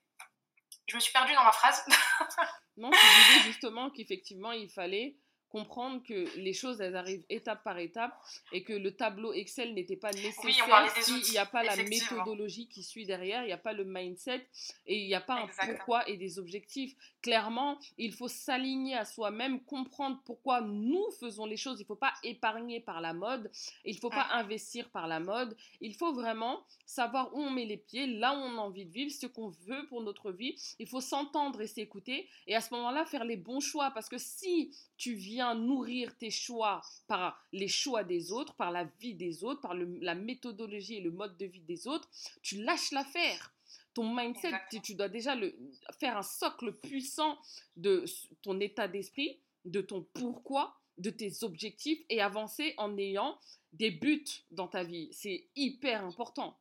[0.86, 1.84] je me suis perdue dans ma phrase.
[2.76, 5.16] non, tu disais justement qu'effectivement, il fallait
[5.54, 8.12] comprendre que les choses, elles arrivent étape par étape
[8.50, 12.82] et que le tableau Excel n'était pas nécessaire s'il n'y a pas la méthodologie qui
[12.82, 14.48] suit derrière, il n'y a pas le mindset
[14.86, 16.96] et il n'y a pas un pourquoi et des objectifs.
[17.24, 21.78] Clairement, il faut s'aligner à soi-même, comprendre pourquoi nous faisons les choses.
[21.80, 23.50] Il ne faut pas épargner par la mode,
[23.86, 25.56] il ne faut pas investir par la mode.
[25.80, 28.90] Il faut vraiment savoir où on met les pieds, là où on a envie de
[28.90, 30.54] vivre, ce qu'on veut pour notre vie.
[30.78, 34.18] Il faut s'entendre et s'écouter et à ce moment-là faire les bons choix parce que
[34.18, 39.44] si tu viens nourrir tes choix par les choix des autres, par la vie des
[39.44, 42.06] autres, par la méthodologie et le mode de vie des autres,
[42.42, 43.53] tu lâches l'affaire.
[43.94, 44.52] Ton mindset,
[44.82, 45.56] tu, dois déjà le,
[45.98, 47.38] faire un socle puissant
[47.76, 48.04] de
[48.42, 53.38] ton état d'esprit, de ton pourquoi, de tes objectifs et avancer en ayant
[53.72, 55.08] des buts dans ta vie.
[55.12, 56.58] C'est hyper important.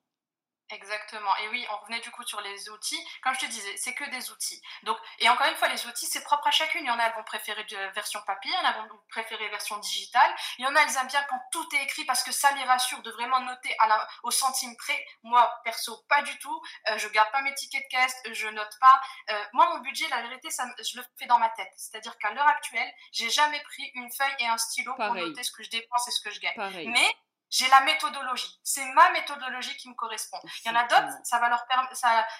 [0.70, 1.36] Exactement.
[1.38, 3.00] Et oui, on revenait du coup sur les outils.
[3.22, 4.62] Comme je te disais, c'est que des outils.
[4.84, 6.84] Donc, et encore une fois, les outils, c'est propre à chacune.
[6.84, 8.90] Il y en a, elles vont préférer de version papier, il y en a, elles
[8.90, 10.34] vont préférer version digitale.
[10.58, 12.64] Il y en a, elles aiment bien quand tout est écrit parce que ça les
[12.64, 15.06] rassure de vraiment noter à la, au centime près.
[15.24, 16.62] Moi, perso, pas du tout.
[16.90, 19.02] Euh, je garde pas mes tickets de caisse, je note pas.
[19.30, 21.72] Euh, moi, mon budget, la vérité, ça, je le fais dans ma tête.
[21.78, 25.52] C'est-à-dire qu'à l'heure actuelle, j'ai jamais pris une feuille et un stylo pour noter ce
[25.52, 26.90] que je dépense et ce que je gagne.
[26.90, 27.16] Mais
[27.54, 28.60] j'ai la méthodologie.
[28.64, 30.40] C'est ma méthodologie qui me correspond.
[30.66, 31.96] Il y en a d'autres, ça va leur permettre,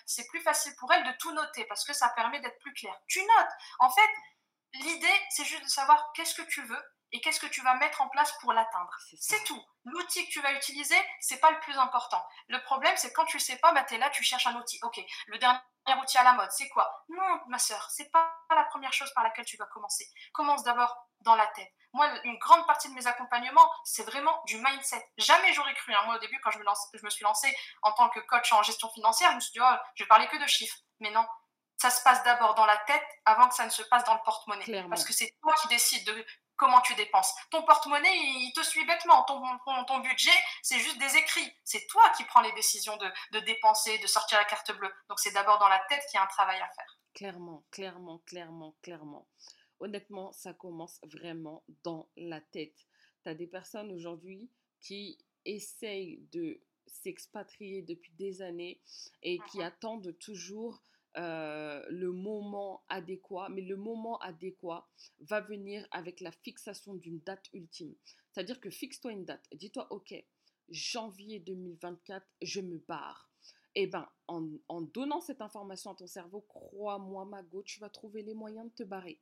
[0.08, 2.96] c'est plus facile pour elles de tout noter parce que ça permet d'être plus clair.
[3.08, 3.54] Tu notes.
[3.78, 4.10] En fait,
[4.74, 8.02] l'idée, c'est juste de savoir qu'est-ce que tu veux et qu'est-ce que tu vas mettre
[8.02, 8.92] en place pour l'atteindre.
[9.20, 9.64] C'est tout.
[9.86, 12.22] L'outil que tu vas utiliser, c'est pas le plus important.
[12.48, 14.80] Le problème, c'est quand tu sais pas, bah, tu es là, tu cherches un outil.
[14.82, 15.62] Ok, le dernier
[16.02, 17.06] outil à la mode, c'est quoi?
[17.10, 20.08] Non, ma soeur, c'est pas la première chose par laquelle tu vas commencer.
[20.34, 21.72] Commence d'abord dans la tête.
[21.94, 25.08] Moi, une grande partie de mes accompagnements, c'est vraiment du mindset.
[25.18, 25.94] Jamais j'aurais cru.
[25.94, 26.02] Hein.
[26.06, 28.52] Moi, au début, quand je me, lance, je me suis lancée en tant que coach
[28.52, 30.78] en gestion financière, je me suis dit, oh, je vais parler que de chiffres.
[31.00, 31.26] Mais non,
[31.78, 34.22] ça se passe d'abord dans la tête avant que ça ne se passe dans le
[34.24, 34.86] porte-monnaie.
[34.90, 36.26] Parce que c'est toi qui décides de
[36.64, 37.34] comment tu dépenses.
[37.52, 39.24] Ton porte-monnaie, il te suit bêtement.
[39.24, 39.42] Ton,
[39.86, 41.54] ton, budget, c'est juste des écrits.
[41.64, 44.92] C'est toi qui prends les décisions de, de dépenser, de sortir la carte bleue.
[45.10, 46.98] Donc c'est d'abord dans la tête qu'il y a un travail à faire.
[47.14, 49.28] Clairement, clairement, clairement, clairement
[49.84, 52.88] honnêtement, ça commence vraiment dans la tête.
[53.24, 54.50] Tu as des personnes aujourd'hui
[54.80, 58.80] qui essayent de s'expatrier depuis des années
[59.22, 60.82] et qui mmh attendent toujours
[61.18, 64.88] euh, le moment adéquat, mais le moment adéquat
[65.20, 67.96] va venir avec la fixation d'une date ultime.
[68.32, 70.14] C'est-à-dire que fixe-toi une date, dis-toi, ok,
[70.70, 73.30] janvier 2024, je me barre.
[73.76, 78.22] Eh bien, en, en, donnant cette information à ton cerveau, crois-moi, Mago, tu vas trouver
[78.22, 79.20] les moyens de te barrer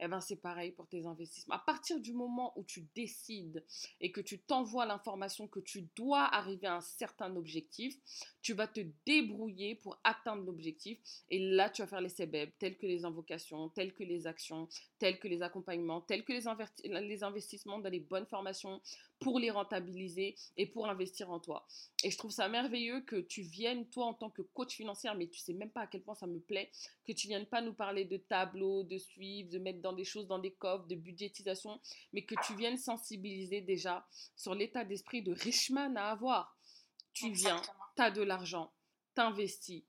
[0.00, 1.54] eh ben c'est pareil pour tes investissements.
[1.54, 3.64] À partir du moment où tu décides
[4.00, 7.96] et que tu t'envoies l'information que tu dois arriver à un certain objectif,
[8.42, 10.98] tu vas te débrouiller pour atteindre l'objectif.
[11.28, 14.68] Et là, tu vas faire les CBEB, tels que les invocations, tels que les actions,
[14.98, 18.80] tels que les accompagnements, tels que les, les investissements dans les bonnes formations
[19.20, 21.66] pour les rentabiliser et pour investir en toi.
[22.02, 25.28] Et je trouve ça merveilleux que tu viennes, toi, en tant que coach financière, mais
[25.28, 26.70] tu sais même pas à quel point ça me plaît,
[27.06, 30.26] que tu viennes pas nous parler de tableaux, de suivre, de mettre dans des choses
[30.26, 31.80] dans des coffres, de budgétisation,
[32.12, 36.56] mais que tu viennes sensibiliser déjà sur l'état d'esprit de richman à avoir.
[37.12, 37.60] Tu viens,
[37.96, 38.72] tu as de l'argent,
[39.14, 39.84] t'investis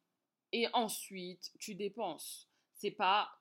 [0.52, 2.48] et ensuite tu dépenses.
[2.74, 3.32] C'est pas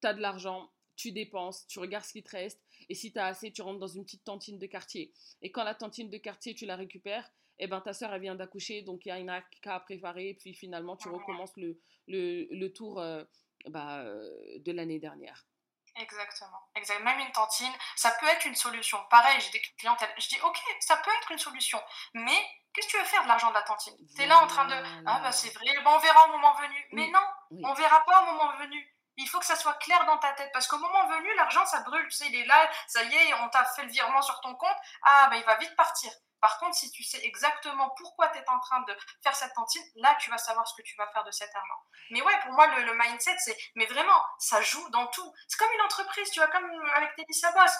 [0.00, 3.18] tu as de l'argent, tu dépenses, tu regardes ce qui te reste et si tu
[3.18, 5.12] as assez, tu rentres dans une petite tantine de quartier.
[5.42, 8.34] Et quand la tantine de quartier, tu la récupères, eh ben, ta soeur, elle vient
[8.34, 12.46] d'accoucher, donc il y a une cas à préparer, puis finalement, tu recommences le, le,
[12.50, 13.24] le tour euh,
[13.68, 15.46] bah, euh, de l'année dernière.
[15.96, 16.60] Exactement.
[16.74, 17.10] Exactement.
[17.10, 18.98] Même une tantine, ça peut être une solution.
[19.10, 21.80] Pareil, j'ai des clients, je dis, ok, ça peut être une solution,
[22.14, 22.36] mais
[22.72, 23.96] qu'est-ce que tu veux faire de l'argent de la tantine?
[24.16, 24.74] Tu es là en train de,
[25.06, 26.88] ah bah c'est vrai, bon, on verra au moment venu.
[26.92, 27.24] Mais non,
[27.62, 28.90] on verra pas au moment venu.
[29.16, 31.80] Il faut que ça soit clair dans ta tête parce qu'au moment venu, l'argent ça
[31.80, 34.40] brûle, tu sais, il est là, ça y est, on t'a fait le virement sur
[34.40, 36.10] ton compte, ah bah il va vite partir.
[36.44, 39.82] Par contre, si tu sais exactement pourquoi tu es en train de faire cette tantine,
[39.94, 41.82] là, tu vas savoir ce que tu vas faire de cet argent.
[42.10, 45.32] Mais ouais, pour moi, le, mindset, c'est, mais vraiment, ça joue dans tout.
[45.48, 47.72] C'est comme une entreprise, tu vois, comme avec Tennis Boss.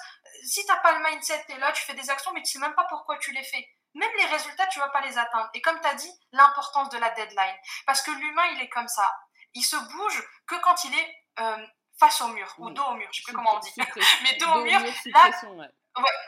[0.47, 2.59] Si t'as pas le mindset, tu es là, tu fais des actions, mais tu sais
[2.59, 3.69] même pas pourquoi tu les fais.
[3.93, 5.51] Même les résultats, tu vas pas les atteindre.
[5.53, 7.57] Et comme tu as dit, l'importance de la deadline.
[7.85, 9.15] Parce que l'humain, il est comme ça.
[9.53, 11.67] Il se bouge que quand il est euh,
[12.01, 13.75] face au mur, ou dos au mur, je sais plus comment on dit.
[14.23, 14.81] mais dos au mur,
[15.13, 15.31] là,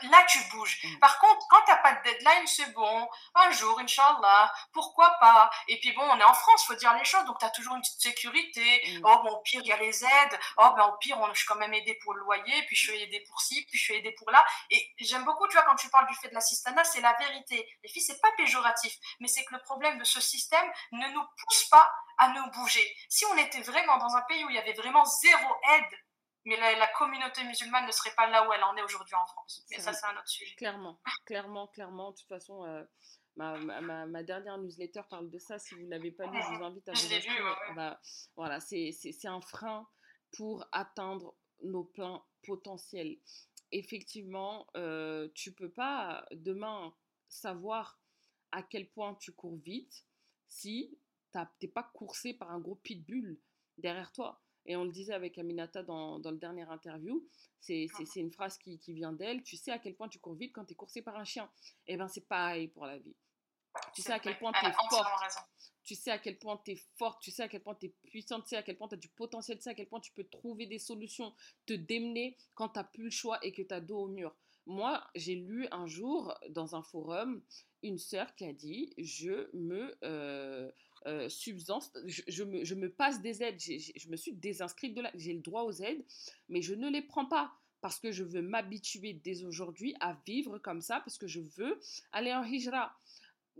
[0.03, 0.79] là, tu bouges.
[0.83, 0.99] Mm.
[0.99, 3.09] Par contre, quand tu n'as pas de deadline, c'est bon.
[3.35, 5.49] Un jour, Inch'Allah, pourquoi pas?
[5.67, 7.75] Et puis bon, on est en France, faut dire les choses, donc tu as toujours
[7.75, 8.81] une petite sécurité.
[8.87, 9.01] Mm.
[9.03, 10.39] Oh, bon, au pire, il y a les aides.
[10.57, 12.85] Oh, ben au pire, on, je suis quand même aidé pour le loyer, puis je
[12.91, 14.45] suis aidé pour ci, puis je suis aidé pour là.
[14.71, 17.67] Et j'aime beaucoup, tu vois, quand tu parles du fait de l'assistanat, c'est la vérité.
[17.83, 21.23] Les filles, c'est pas péjoratif, mais c'est que le problème de ce système ne nous
[21.37, 22.95] pousse pas à nous bouger.
[23.09, 25.99] Si on était vraiment dans un pays où il y avait vraiment zéro aide,
[26.47, 29.65] mais la, communauté musulmane ne serait pas là où elle en est aujourd'hui en France.
[29.69, 30.55] Mais ça, c'est un autre sujet.
[30.55, 32.11] Clairement, clairement, clairement.
[32.11, 32.83] De toute façon, euh,
[33.35, 35.59] ma, ma, ma, dernière newsletter parle de ça.
[35.59, 37.59] Si vous ne l'avez pas lu, je vous invite à vous inscrire.
[37.75, 37.99] Bah,
[38.37, 39.85] voilà, c'est un frein
[40.37, 43.17] pour atteindre nos pleins potentiels.
[43.73, 46.95] Effectivement, euh, tu peux pas demain
[47.27, 47.99] savoir
[48.53, 50.05] à quel point tu cours vite
[50.47, 50.97] si
[51.33, 53.37] tu n'es pas coursé par un gros pitbull
[53.77, 54.41] derrière toi.
[54.67, 57.25] Et on le disait avec Aminata dans, dans le dernier interview,
[57.59, 59.41] c'est une phrase qui, qui vient d'elle.
[59.43, 61.49] Tu sais à quel point tu cours vite quand tu es coursé par un chien.
[61.87, 63.15] Et eh bien, c'est pareil pour la vie.
[63.93, 65.07] Tu sais à quel point tu es forte.
[65.83, 67.21] Tu sais à quel point tu es forte.
[67.21, 68.43] Tu sais à quel point tu es puissante.
[68.43, 69.57] Tu sais à quel point tu as du potentiel.
[69.57, 71.33] Tu sais à quel point tu peux trouver des solutions,
[71.65, 74.35] te démener quand tu n'as plus le choix et que tu as dos au mur.
[74.65, 77.41] Moi, j'ai lu un jour dans un forum
[77.83, 79.97] une sœur qui a dit Je me.
[80.03, 80.69] Euh,
[81.07, 85.33] euh, substance, je, me, je, passe des aides, je me suis désinscrite de là, j'ai
[85.33, 86.03] le droit aux aides,
[86.49, 90.57] mais je ne les prends pas parce que je veux m'habituer dès aujourd'hui à vivre
[90.59, 91.79] comme ça, parce que je veux
[92.11, 92.93] aller en hijra.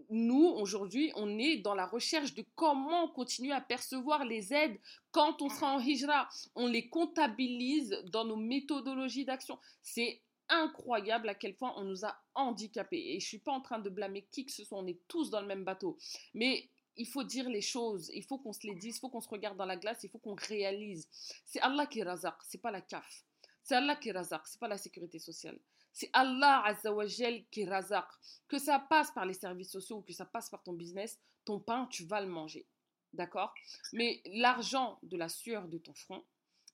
[0.09, 4.77] Nous, aujourd'hui, on est dans la recherche de comment continuer à percevoir les aides
[5.11, 6.29] quand on sera en hijra.
[6.55, 9.57] On les comptabilise dans nos méthodologies d'action.
[9.81, 13.15] C'est incroyable à quel point on nous a handicapés.
[13.15, 14.99] Et je ne suis pas en train de blâmer qui que ce soit, on est
[15.07, 15.97] tous dans le même bateau.
[16.33, 19.21] Mais il faut dire les choses, il faut qu'on se les dise, il faut qu'on
[19.21, 21.07] se regarde dans la glace, il faut qu'on réalise.
[21.45, 23.23] C'est Allah qui razaq, c'est pas la CAF.
[23.63, 25.59] C'est Allah qui razaq, c'est pas la sécurité sociale.
[25.93, 28.07] C'est Allah Azzawajal qui razaq.
[28.47, 31.59] Que ça passe par les services sociaux ou que ça passe par ton business, ton
[31.59, 32.67] pain, tu vas le manger.
[33.13, 33.53] D'accord?
[33.93, 36.23] Mais l'argent de la sueur de ton front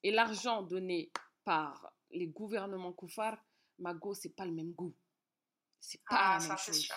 [0.03, 1.12] et l'argent donné
[1.43, 3.38] par les gouvernements koufars,
[3.79, 4.93] Mago, c'est pas le même goût.
[5.79, 6.88] C'est pas ah, la même chose.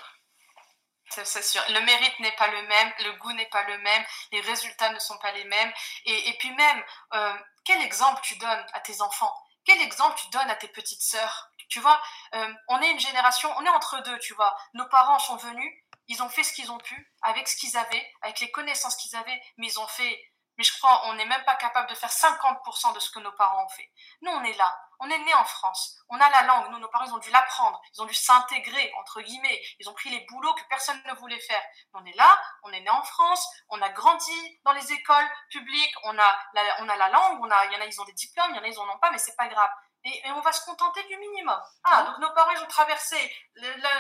[1.09, 1.63] C'est sûr.
[1.69, 4.99] Le mérite n'est pas le même, le goût n'est pas le même, les résultats ne
[4.99, 5.73] sont pas les mêmes.
[6.05, 9.33] Et, et puis même, euh, quel exemple tu donnes à tes enfants?
[9.65, 11.51] Quel exemple tu donnes à tes petites sœurs?
[11.69, 12.01] Tu vois,
[12.35, 14.57] euh, on est une génération, on est entre deux, tu vois.
[14.75, 15.73] Nos parents sont venus,
[16.09, 19.17] ils ont fait ce qu'ils ont pu, avec ce qu'ils avaient, avec les connaissances qu'ils
[19.17, 22.11] avaient, mais ils ont fait mais je crois on n'est même pas capable de faire
[22.11, 23.91] 50% de ce que nos parents ont fait.
[24.23, 24.79] Nous, on est là.
[24.99, 25.99] On est né en France.
[26.09, 26.71] On a la langue.
[26.71, 27.81] Nous, nos parents, ils ont dû l'apprendre.
[27.93, 29.63] Ils ont dû s'intégrer, entre guillemets.
[29.79, 31.63] Ils ont pris les boulots que personne ne voulait faire.
[31.93, 32.41] On est là.
[32.63, 33.47] On est né en France.
[33.69, 35.95] On a grandi dans les écoles publiques.
[36.05, 37.41] On a la, on a la langue.
[37.43, 38.51] On a, il y en a, ils ont des diplômes.
[38.51, 39.71] Il y en a, ils en ont pas, mais c'est pas grave.
[40.05, 41.61] Et, on va se contenter du minimum.
[41.85, 43.17] Ah, donc nos parents, ils ont traversé
[43.57, 43.91] la,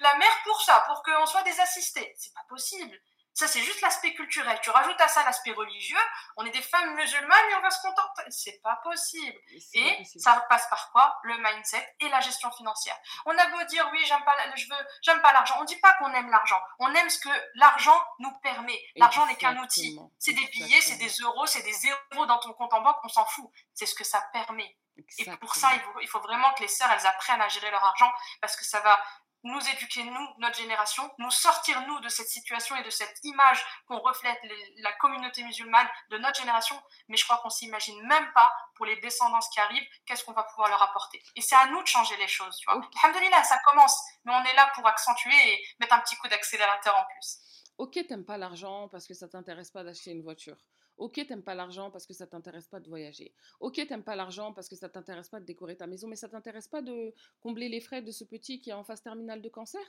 [0.00, 2.14] la mer pour ça, pour qu'on soit des assistés.
[2.18, 2.98] C'est pas possible.
[3.34, 4.58] Ça, c'est juste l'aspect culturel.
[4.62, 5.98] Tu rajoutes à ça l'aspect religieux.
[6.36, 8.22] On est des femmes musulmanes et on va se contenter.
[8.28, 9.38] C'est pas possible.
[9.74, 11.18] Et ça passe par quoi?
[11.22, 12.96] Le mindset et la gestion financière.
[13.24, 15.56] On a beau dire oui, j'aime pas, je veux, j'aime pas l'argent.
[15.60, 16.60] On dit pas qu'on aime l'argent.
[16.78, 18.78] On aime ce que l'argent nous permet.
[18.96, 19.98] L'argent n'est qu'un outil.
[20.18, 22.98] C'est des billets, c'est des euros, c'est des zéros dans ton compte en banque.
[23.02, 23.50] On s'en fout.
[23.72, 24.76] C'est ce que ça permet.
[25.18, 27.70] Et pour ça, il faut, il faut, vraiment que les sœurs, elles apprennent à gérer
[27.70, 29.02] leur argent parce que ça va
[29.44, 33.64] nous éduquer, nous, notre génération, nous sortir, nous, de cette situation et de cette image
[33.86, 34.38] qu'on reflète
[34.78, 36.80] la communauté musulmane de notre génération.
[37.08, 40.44] Mais je crois qu'on s'imagine même pas, pour les descendants qui arrivent, qu'est-ce qu'on va
[40.44, 41.22] pouvoir leur apporter.
[41.36, 42.80] Et c'est à nous de changer les choses, tu vois.
[43.02, 46.96] Alhamdulillah, ça commence, mais on est là pour accentuer et mettre un petit coup d'accélérateur
[46.96, 47.38] en plus.
[47.78, 50.56] Ok, t'aimes pas l'argent parce que ça t'intéresse pas d'acheter une voiture.
[50.96, 53.34] Ok, t'aimes pas l'argent parce que ça t'intéresse pas de voyager.
[53.60, 56.28] Ok, t'aimes pas l'argent parce que ça t'intéresse pas de décorer ta maison, mais ça
[56.28, 59.48] t'intéresse pas de combler les frais de ce petit qui est en phase terminale de
[59.48, 59.82] cancer?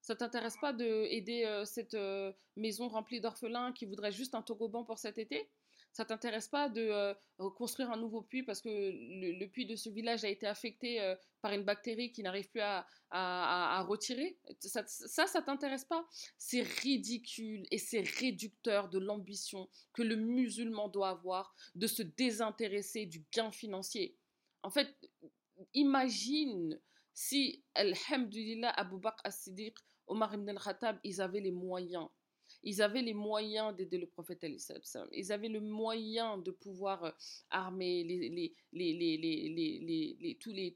[0.00, 4.42] Ça t'intéresse pas d'aider aider euh, cette euh, maison remplie d'orphelins qui voudrait juste un
[4.42, 5.50] toboggan pour cet été?
[5.94, 7.14] Ça t'intéresse pas de euh,
[7.50, 11.14] construire un nouveau puits parce que le, puits de ce village a été affecté euh,
[11.40, 12.84] par une bactérie qui n'arrive plus à,
[13.88, 14.36] retirer?
[14.58, 16.04] Ça, ça, ça t'intéresse pas?
[16.36, 23.06] C'est ridicule et c'est réducteur de l'ambition que le musulman doit avoir de se désintéresser
[23.06, 24.16] du gain financier.
[24.64, 24.88] En fait,
[25.74, 26.80] imagine
[27.12, 29.76] si, alhamdulillah, Abu Bakr as-Siddiq,
[30.08, 32.08] Omar ibn al-Khattab, ils avaient les moyens
[32.64, 34.44] ils avaient les moyens d'aider le prophète
[35.12, 37.14] Ils avaient le moyen de pouvoir
[37.50, 38.52] armer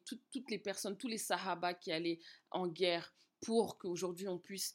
[0.05, 2.20] toutes les personnes, tous les sahaba qui allaient
[2.51, 4.74] en guerre pour qu'aujourd'hui on puisse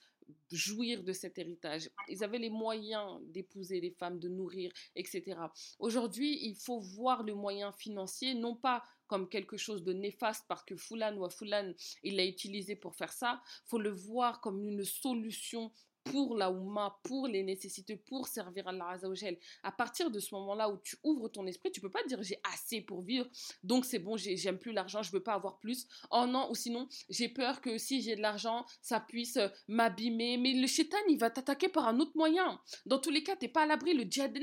[0.52, 1.89] jouir de cet héritage.
[2.08, 5.38] Ils avaient les moyens d'épouser les femmes, de nourrir, etc.
[5.80, 10.63] Aujourd'hui, il faut voir le moyen financier, non pas comme quelque chose de néfaste parce
[10.63, 11.73] que Fulan ou Fulan,
[12.04, 15.71] il l'a utilisé pour faire ça, il faut le voir comme une solution
[16.04, 19.38] pour la Oumma, pour les nécessités, pour servir Allah Azzawajal.
[19.63, 22.39] À partir de ce moment-là où tu ouvres ton esprit, tu peux pas dire j'ai
[22.54, 23.28] assez pour vivre,
[23.63, 25.88] donc c'est bon, j'aime plus l'argent, je veux pas avoir plus.
[26.12, 30.38] Oh non, ou sinon j'ai peur que si j'ai de l'argent, ça puisse euh, m'abîmer.
[30.38, 32.60] Mais le shaitan, il va t'attaquer par un autre moyen.
[32.86, 33.94] Dans tous les cas, tu n'es pas à l'abri.
[33.94, 34.38] Le djihad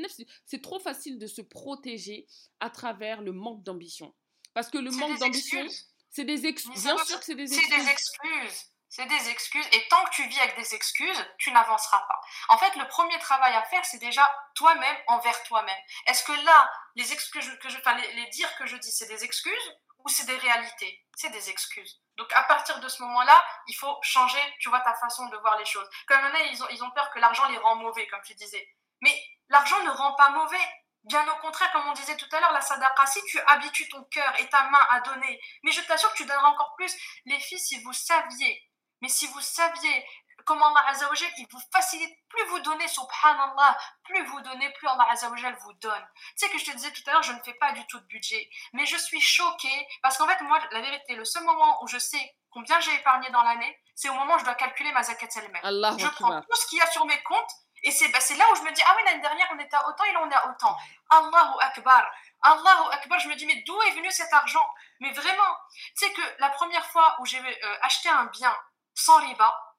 [0.44, 2.26] c'est trop facile de se protéger
[2.60, 4.14] à travers le manque d'ambition.
[4.54, 5.66] Parce que le manque d'ambition,
[6.10, 6.82] c'est des excuses.
[6.82, 7.68] Bien sûr que c'est des excuses.
[7.68, 8.70] C'est des excuses.
[8.90, 9.66] C'est des excuses.
[9.70, 12.20] Et tant que tu vis avec des excuses, tu n'avanceras pas.
[12.48, 15.78] En fait, le premier travail à faire, c'est déjà toi-même envers toi-même.
[16.06, 19.22] Est-ce que là, les excuses que je, enfin, les, les que je dis, c'est des
[19.22, 21.06] excuses ou c'est des réalités?
[21.14, 22.00] C'est des excuses.
[22.16, 25.56] Donc à partir de ce moment-là, il faut changer, tu vois, ta façon de voir
[25.56, 25.88] les choses.
[26.08, 28.74] Comme maintenant, ils ont, ils ont peur que l'argent les rend mauvais, comme tu disais.
[29.02, 29.14] Mais
[29.48, 30.68] l'argent ne rend pas mauvais.
[31.04, 34.02] Bien au contraire, comme on disait tout à l'heure, la sadaqa, si tu habitues ton
[34.04, 36.94] cœur et ta main à donner, mais je t'assure que tu donneras encore plus.
[37.24, 38.69] Les filles, si vous saviez,
[39.00, 40.06] mais si vous saviez
[40.44, 45.06] comment Allah Azzawajal, il vous facilite, plus vous donnez, subhanallah, plus vous donnez, plus Allah
[45.10, 46.06] Azzawajal vous donne.
[46.36, 48.00] Tu sais que je te disais tout à l'heure, je ne fais pas du tout
[48.00, 51.82] de budget, mais je suis choquée, parce qu'en fait, moi, la vérité, le seul moment
[51.82, 54.92] où je sais combien j'ai épargné dans l'année, c'est au moment où je dois calculer
[54.92, 55.52] ma zakat elle
[55.98, 58.56] Je prends tout ce qu'il y a sur mes comptes, et c'est bah, là où
[58.56, 60.34] je me dis, ah oui, l'année dernière, on était à autant, et là, on est
[60.34, 60.76] à autant.
[61.10, 62.10] Allahu Akbar.
[62.42, 63.18] Allahu Akbar.
[63.20, 64.66] Je me dis, mais d'où est venu cet argent?
[65.00, 65.56] Mais vraiment,
[65.96, 68.54] tu sais que la première fois où j'ai euh, acheté un bien
[68.94, 69.70] sans riba,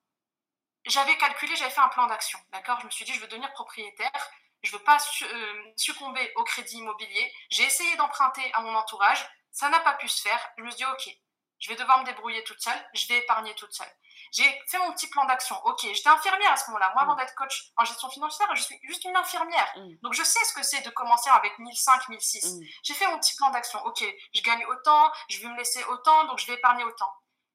[0.85, 2.39] j'avais calculé, j'avais fait un plan d'action.
[2.51, 2.79] D'accord?
[2.79, 4.31] Je me suis dit, je veux devenir propriétaire.
[4.63, 7.33] Je veux pas euh, succomber au crédit immobilier.
[7.49, 9.25] J'ai essayé d'emprunter à mon entourage.
[9.51, 10.39] Ça n'a pas pu se faire.
[10.57, 11.17] Je me suis dit, OK,
[11.59, 12.89] je vais devoir me débrouiller toute seule.
[12.93, 13.91] Je vais épargner toute seule.
[14.31, 15.55] J'ai fait mon petit plan d'action.
[15.65, 16.91] OK, j'étais infirmière à ce moment-là.
[16.93, 17.17] Moi, avant mm.
[17.17, 19.71] d'être coach en gestion financière, je suis juste une infirmière.
[19.75, 19.95] Mm.
[20.01, 22.45] Donc, je sais ce que c'est de commencer avec 1005, 1006.
[22.45, 22.65] Mm.
[22.83, 23.83] J'ai fait mon petit plan d'action.
[23.85, 27.11] OK, je gagne autant, je vais me laisser autant, donc je vais épargner autant.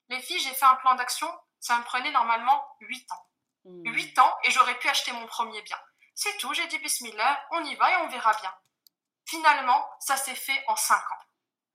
[0.09, 1.29] Les filles, j'ai fait un plan d'action
[1.67, 3.27] ça me prenait normalement 8 ans.
[3.65, 4.21] 8 hmm.
[4.21, 5.79] ans et j'aurais pu acheter mon premier bien.
[6.15, 8.55] C'est tout, j'ai dit bismillah, on y va et on verra bien.
[9.27, 11.25] Finalement, ça s'est fait en 5 ans.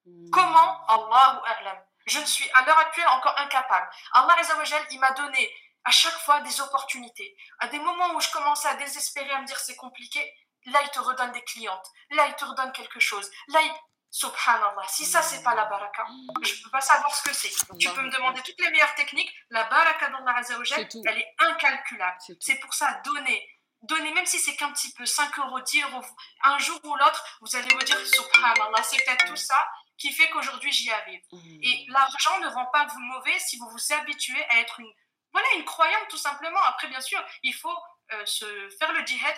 [0.06, 0.30] Hmm.
[0.32, 1.84] Comment Allahu A'lam.
[2.06, 3.90] Je ne suis à l'heure actuelle encore incapable.
[4.14, 7.36] Allah Azzawajal, il m'a donné à chaque fois des opportunités.
[7.60, 10.20] À des moments où je commençais à désespérer, à me dire c'est compliqué,
[10.68, 13.72] là il te redonne des clientes, là il te redonne quelque chose, là il...
[14.14, 16.06] Subhanallah, si ça c'est pas la baraka,
[16.44, 17.50] je ne peux pas savoir ce que c'est.
[17.80, 22.18] Tu peux me demander toutes les meilleures techniques, la baraka d'Allah Azzawajal, elle est incalculable.
[22.42, 23.50] C'est pour ça, donner,
[23.84, 26.04] donner, même si c'est qu'un petit peu, 5 euros, 10 euros,
[26.44, 29.66] un jour ou l'autre, vous allez vous dire Subhanallah, c'est peut-être tout ça
[29.98, 31.22] qui fait qu'aujourd'hui j'y arrive.
[31.32, 31.60] Mm.
[31.64, 34.92] Et l'argent ne rend pas vous mauvais si vous vous habituez à être une,
[35.32, 36.62] voilà, une croyante tout simplement.
[36.64, 37.78] Après, bien sûr, il faut
[38.14, 38.46] euh, se
[38.78, 39.36] faire le djihad,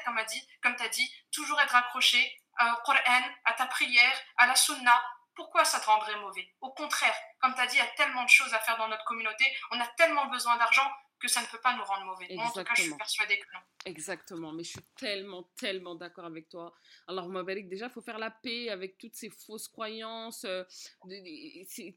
[0.62, 5.04] comme tu as dit, toujours être accroché au Coran, à ta prière, à la sunna,
[5.36, 6.48] pourquoi ça te rendrait mauvais?
[6.62, 8.88] Au contraire, comme tu as dit, il y a tellement de choses à faire dans
[8.88, 10.90] notre communauté, on a tellement besoin d'argent
[11.20, 12.28] que ça ne peut pas nous rendre mauvais.
[12.32, 13.60] Moi, en tout cas, je suis persuadée que non.
[13.86, 16.74] Exactement, mais je suis tellement, tellement d'accord avec toi.
[17.08, 20.44] Alors, Mabalik, déjà, il faut faire la paix avec toutes ces fausses croyances.
[20.44, 20.64] Euh,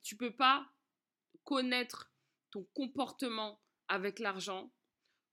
[0.03, 0.65] tu peux pas
[1.45, 2.11] connaître
[2.51, 4.71] ton comportement avec l'argent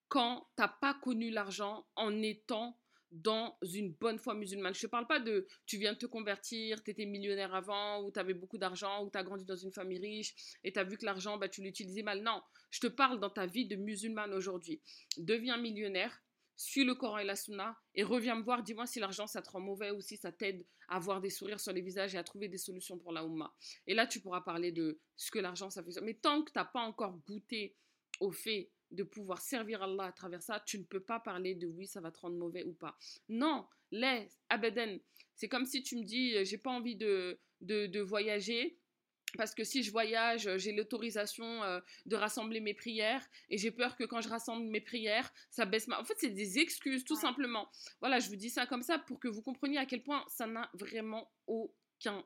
[0.08, 2.80] quand tu n'as pas connu l'argent en étant
[3.14, 4.74] dans une bonne foi musulmane.
[4.74, 8.12] Je ne parle pas de tu viens de te convertir, tu étais millionnaire avant, ou
[8.12, 10.84] tu avais beaucoup d'argent, ou tu as grandi dans une famille riche, et tu as
[10.84, 12.24] vu que l'argent, bah, tu l'utilisais mal.
[12.24, 14.82] Non, je te parle dans ta vie de musulmane aujourd'hui.
[15.18, 16.24] Deviens millionnaire,
[16.56, 19.50] suis le Coran et la Sunna, et reviens me voir, dis-moi si l'argent, ça te
[19.50, 22.24] rend mauvais ou si ça t'aide à avoir des sourires sur les visages et à
[22.24, 23.54] trouver des solutions pour la Oumma.
[23.86, 26.02] Et là, tu pourras parler de ce que l'argent, ça fait.
[26.02, 27.76] Mais tant que tu n'as pas encore goûté
[28.20, 31.68] au fait de pouvoir servir Allah à travers ça, tu ne peux pas parler de
[31.68, 32.96] oui, ça va te rendre mauvais ou pas.
[33.28, 34.98] Non, laisse, abadan.
[35.36, 38.78] C'est comme si tu me dis, euh, j'ai pas envie de, de, voyager.
[39.36, 43.72] Parce que si je voyage, euh, j'ai l'autorisation euh, de rassembler mes prières et j'ai
[43.72, 46.00] peur que quand je rassemble mes prières, ça baisse ma...
[46.00, 47.68] En fait, c'est des excuses, tout simplement.
[48.00, 50.46] Voilà, je vous dis ça comme ça pour que vous compreniez à quel point ça
[50.46, 51.74] n'a vraiment aucun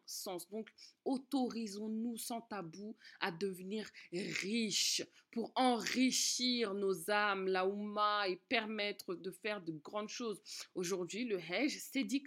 [0.06, 0.50] sens.
[0.50, 0.70] Donc,
[1.06, 9.32] autorisons-nous sans tabou à devenir riches pour enrichir nos âmes, la Oumma, et permettre de
[9.32, 10.42] faire de grandes choses.
[10.76, 12.24] Aujourd'hui, le Hajj, c'est 10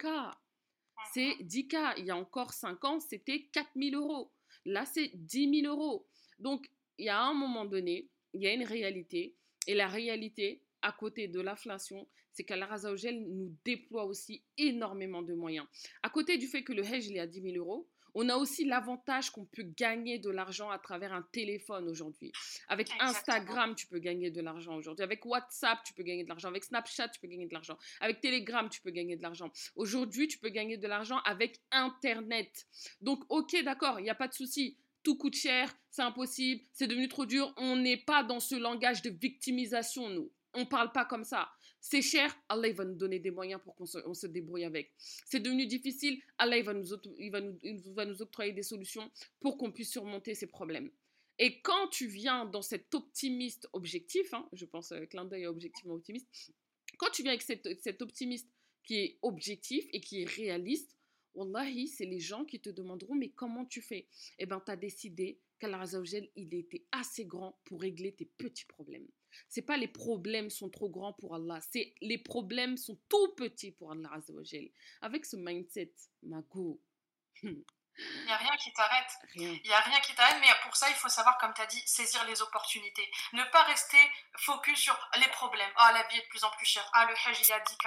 [1.13, 4.31] C'est 10 Il y a encore 5 ans, c'était 4000 euros.
[4.65, 6.07] Là, c'est 10 000 euros.
[6.39, 9.35] Donc, il y a un moment donné, il y a une réalité.
[9.67, 12.07] Et la réalité, à côté de l'inflation,
[12.41, 12.75] c'est qu'Allah
[13.13, 15.67] nous déploie aussi énormément de moyens.
[16.01, 18.65] À côté du fait que le Hajj est à 10 000 euros, on a aussi
[18.65, 22.31] l'avantage qu'on peut gagner de l'argent à travers un téléphone aujourd'hui.
[22.67, 25.03] Avec Instagram, tu peux gagner de l'argent aujourd'hui.
[25.03, 26.49] Avec WhatsApp, tu peux gagner de l'argent.
[26.49, 27.77] Avec Snapchat, tu peux gagner de l'argent.
[27.99, 29.51] Avec Telegram, tu peux gagner de l'argent.
[29.75, 32.65] Aujourd'hui, tu peux gagner de l'argent avec Internet.
[33.01, 34.77] Donc, ok, d'accord, il n'y a pas de souci.
[35.03, 37.53] Tout coûte cher, c'est impossible, c'est devenu trop dur.
[37.57, 40.31] On n'est pas dans ce langage de victimisation, nous.
[40.53, 41.49] On parle pas comme ça.
[41.83, 44.93] C'est cher, Allah va nous donner des moyens pour qu'on se, débrouille avec.
[45.25, 46.85] C'est devenu difficile, Allah va, nous,
[47.31, 47.57] va nous,
[47.93, 50.91] va nous octroyer des solutions pour qu'on puisse surmonter ces problèmes.
[51.39, 55.95] Et quand tu viens dans cet optimiste objectif, hein, je pense que clin d'œil objectivement
[55.95, 56.27] optimiste,
[56.99, 58.47] quand tu viens avec cet, optimiste
[58.83, 60.95] qui est objectif et qui est réaliste,
[61.33, 64.07] Wallahi, c'est les gens qui te demanderont mais comment tu fais?
[64.37, 65.85] Eh bien, tu as décidé qu'Allah
[66.35, 69.07] il était assez grand pour régler tes petits problèmes.
[69.47, 73.71] C'est pas les problèmes sont trop grands pour Allah, c'est les problèmes sont tout petits
[73.71, 74.11] pour Allah
[75.01, 76.79] Avec ce mindset, Mago,
[78.15, 79.11] il n'y a rien qui t'arrête.
[79.35, 81.65] Il n'y a rien qui t'arrête, mais pour ça, il faut savoir, comme tu as
[81.65, 83.11] dit, saisir les opportunités.
[83.33, 83.99] Ne pas rester
[84.37, 85.71] focus sur les problèmes.
[85.75, 86.89] Ah, la vie est de plus en plus chère.
[86.93, 87.77] Ah, le hajj, il a dit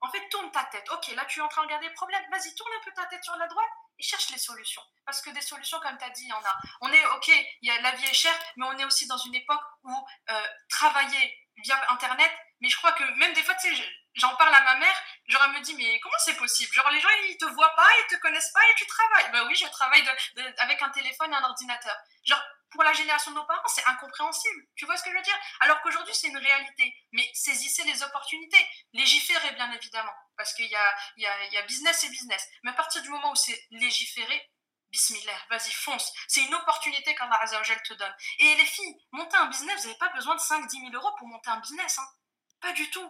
[0.00, 0.88] En fait, tourne ta tête.
[0.90, 2.22] Ok, là, tu es en train de regarder les problèmes.
[2.30, 4.82] Vas-y, tourne un peu ta tête sur la droite et cherche les solutions.
[5.04, 6.58] Parce que des solutions, comme tu as dit, il y en a.
[6.80, 7.30] On est, ok,
[7.62, 10.46] y a, la vie est chère, mais on est aussi dans une époque où euh,
[10.68, 14.62] travailler via Internet, mais je crois que même des fois, tu sais, j'en parle à
[14.62, 16.72] ma mère, genre elle me dit mais comment c'est possible?
[16.72, 19.30] Genre les gens ils te voient pas, ils te connaissent pas et tu travailles.
[19.32, 20.04] Ben oui, je travaille
[20.58, 21.96] avec un téléphone et un ordinateur.
[22.24, 24.62] Genre pour la génération de nos parents, c'est incompréhensible.
[24.76, 25.38] Tu vois ce que je veux dire?
[25.60, 26.94] Alors qu'aujourd'hui c'est une réalité.
[27.12, 31.62] Mais saisissez les opportunités, légiférez bien évidemment, parce qu'il y a, y, a, y a
[31.62, 32.46] business et business.
[32.62, 34.50] Mais à partir du moment où c'est légiféré,
[34.90, 36.12] Bismillah, vas-y, fonce.
[36.26, 38.14] C'est une opportunité qu'Allah Azzawajal te donne.
[38.40, 41.28] Et les filles, monter un business, vous n'avez pas besoin de 5-10 000 euros pour
[41.28, 41.98] monter un business.
[41.98, 42.08] Hein.
[42.60, 43.08] Pas du tout.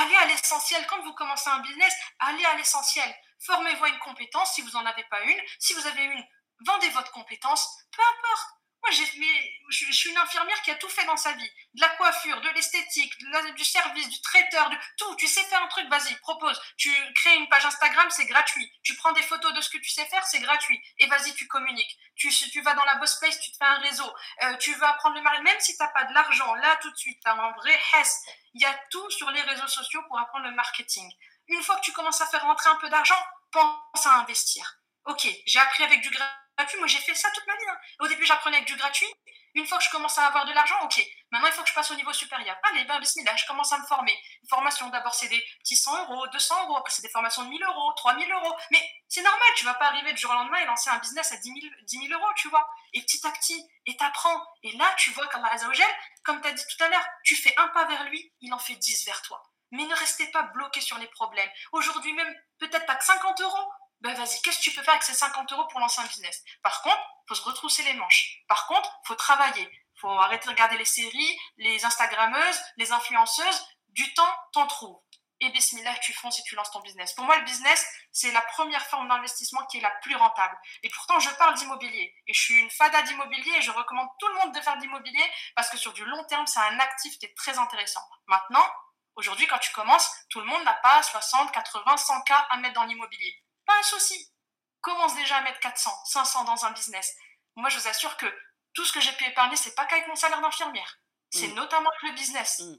[0.00, 0.86] Allez à l'essentiel.
[0.86, 3.12] Quand vous commencez un business, allez à l'essentiel.
[3.40, 5.40] Formez-vous une compétence si vous n'en avez pas une.
[5.58, 6.24] Si vous avez une,
[6.64, 7.68] vendez votre compétence.
[7.90, 8.57] Peu importe.
[8.90, 11.50] Je suis une infirmière qui a tout fait dans sa vie.
[11.74, 13.12] De la coiffure, de l'esthétique,
[13.56, 15.14] du service, du traiteur, de tout.
[15.16, 16.60] Tu sais faire un truc, vas-y, propose.
[16.76, 18.70] Tu crées une page Instagram, c'est gratuit.
[18.82, 20.80] Tu prends des photos de ce que tu sais faire, c'est gratuit.
[20.98, 21.98] Et vas-y, tu communiques.
[22.16, 24.12] Tu, vas dans la boss place, tu te fais un réseau.
[24.42, 25.42] Euh, tu vas apprendre le mari.
[25.42, 27.78] Même si tu n'as pas de l'argent, là, tout de suite, tu as un vrai
[27.94, 28.22] hess.
[28.54, 31.10] Il y a tout sur les réseaux sociaux pour apprendre le marketing.
[31.48, 33.22] Une fois que tu commences à faire rentrer un peu d'argent,
[33.52, 34.78] pense à investir.
[35.06, 36.10] Ok, j'ai appris avec du
[36.58, 37.68] gratuit moi, j'ai fait ça toute ma vie.
[37.68, 37.78] Hein.
[38.00, 39.06] Au début, j'apprenais avec du gratuit.
[39.54, 41.74] Une fois que je commence à avoir de l'argent, ok, maintenant il faut que je
[41.74, 42.56] passe au niveau supérieur.
[42.70, 44.12] Allez, ben bismillah, je commence à me former.
[44.42, 47.48] Une formation, d'abord c'est des petits 100 euros, 200 euros, après c'est des formations de
[47.48, 48.56] 1000 euros, 3000 euros.
[48.70, 51.32] Mais c'est normal, tu vas pas arriver du jour au lendemain et lancer un business
[51.32, 51.52] à 10
[51.90, 52.68] 000, euros, tu vois.
[52.92, 54.46] Et petit à petit, et t'apprends.
[54.62, 55.90] Et là, tu vois qu'Allah Azzawajal,
[56.24, 58.58] comme tu as dit tout à l'heure, tu fais un pas vers lui, il en
[58.58, 59.42] fait 10 vers toi.
[59.70, 61.50] Mais ne restez pas bloqué sur les problèmes.
[61.72, 65.02] Aujourd'hui même, peut-être pas que 50 euros, ben vas-y, qu'est-ce que tu peux faire avec
[65.02, 66.44] ces 50 euros pour lancer un business?
[66.62, 68.42] Par contre, faut se retrousser les manches.
[68.48, 69.68] Par contre, faut travailler.
[69.96, 73.66] faut arrêter de regarder les séries, les Instagrammeuses, les influenceuses.
[73.88, 75.00] Du temps, t'en trouves.
[75.40, 77.12] Et bismillah, tu fonces et tu lances ton business.
[77.14, 80.56] Pour moi, le business, c'est la première forme d'investissement qui est la plus rentable.
[80.82, 82.14] Et pourtant, je parle d'immobilier.
[82.26, 85.24] Et je suis une fada d'immobilier et je recommande tout le monde de faire d'immobilier
[85.54, 88.02] parce que sur du long terme, c'est un actif qui est très intéressant.
[88.26, 88.66] Maintenant,
[89.14, 92.74] aujourd'hui, quand tu commences, tout le monde n'a pas 60, 80, 100 k à mettre
[92.74, 93.40] dans l'immobilier.
[93.68, 94.32] Pas un souci.
[94.80, 97.14] Commence déjà à mettre 400, 500 dans un business.
[97.54, 98.26] Moi, je vous assure que
[98.72, 100.98] tout ce que j'ai pu épargner, c'est pas qu'avec mon salaire d'infirmière.
[101.28, 101.54] C'est mm.
[101.54, 102.60] notamment avec le business.
[102.60, 102.76] Mm.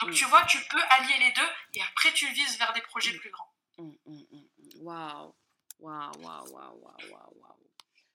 [0.00, 0.14] Donc, mm.
[0.14, 3.30] tu vois, tu peux allier les deux et après, tu vises vers des projets plus
[3.30, 3.54] grands.
[4.80, 5.32] Waouh!
[5.78, 7.70] Waouh, waouh, waouh, waouh, waouh.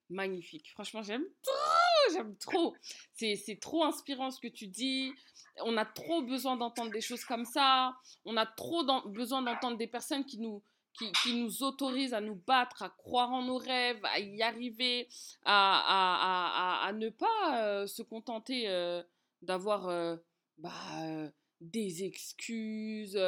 [0.09, 0.69] Magnifique.
[0.71, 2.75] Franchement, j'aime trop, j'aime trop.
[3.13, 5.13] C'est trop inspirant ce que tu dis.
[5.61, 7.95] On a trop besoin d'entendre des choses comme ça.
[8.25, 10.61] On a trop besoin d'entendre des personnes qui nous,
[10.98, 15.08] qui, nous autorise à nous battre, à croire en nos rêves, à y arriver,
[15.43, 19.04] à, à, à, ne pas euh, se contenter euh,
[19.41, 20.18] d'avoir euh,
[20.58, 20.72] bah,
[21.62, 23.20] des excuses,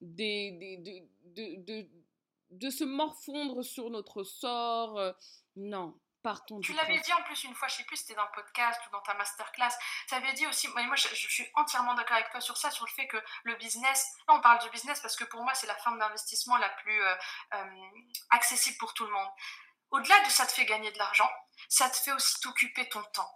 [0.00, 0.76] des,
[1.34, 1.88] de, de, de,
[2.50, 5.00] de, se morfondre sur notre sort.
[5.56, 5.94] non,
[6.62, 8.90] tu l'avais dit en plus une fois, je sais plus, c'était dans le podcast ou
[8.90, 9.70] dans ta masterclass.
[10.08, 12.90] Tu avais dit aussi, moi je, suis entièrement d'accord avec toi sur ça, sur le
[12.90, 15.76] fait que le business, là on parle du business parce que pour moi c'est la
[15.76, 17.14] forme d'investissement la plus euh,
[17.54, 17.64] euh,
[18.30, 19.28] accessible pour tout le monde.
[19.90, 21.30] Au-delà de ça te fait gagner de l'argent,
[21.68, 23.30] ça te fait aussi t'occuper ton temps.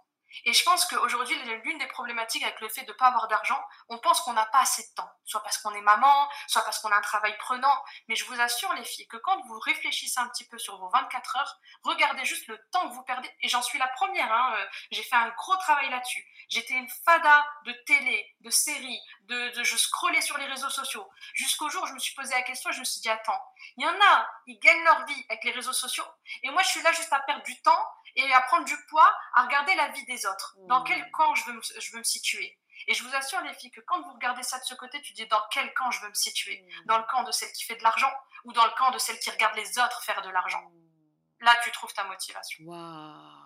[0.45, 3.61] Et je pense qu'aujourd'hui, l'une des problématiques avec le fait de ne pas avoir d'argent,
[3.89, 5.09] on pense qu'on n'a pas assez de temps.
[5.25, 7.73] Soit parce qu'on est maman, soit parce qu'on a un travail prenant.
[8.07, 10.89] Mais je vous assure, les filles, que quand vous réfléchissez un petit peu sur vos
[10.89, 13.29] 24 heures, regardez juste le temps que vous perdez.
[13.41, 16.25] Et j'en suis la première, hein, euh, j'ai fait un gros travail là-dessus.
[16.49, 21.09] J'étais une fada de télé, de séries, de, je scrollais sur les réseaux sociaux.
[21.33, 23.41] Jusqu'au jour où je me suis posé la question, je me suis dit, attends,
[23.77, 26.05] il y en a, ils gagnent leur vie avec les réseaux sociaux.
[26.43, 29.11] Et moi, je suis là juste à perdre du temps et à prendre du poids,
[29.33, 30.57] à regarder la vie des autres.
[30.67, 30.85] Dans mmh.
[30.87, 32.57] quel camp je veux, me, je veux me situer?
[32.87, 35.13] Et je vous assure, les filles, que quand vous regardez ça de ce côté, tu
[35.13, 36.61] dis dans quel camp je veux me situer?
[36.61, 36.85] Mmh.
[36.85, 38.11] Dans le camp de celle qui fait de l'argent
[38.45, 40.61] ou dans le camp de celle qui regarde les autres faire de l'argent?
[40.61, 41.45] Mmh.
[41.45, 42.63] Là, tu trouves ta motivation.
[42.65, 43.43] Waouh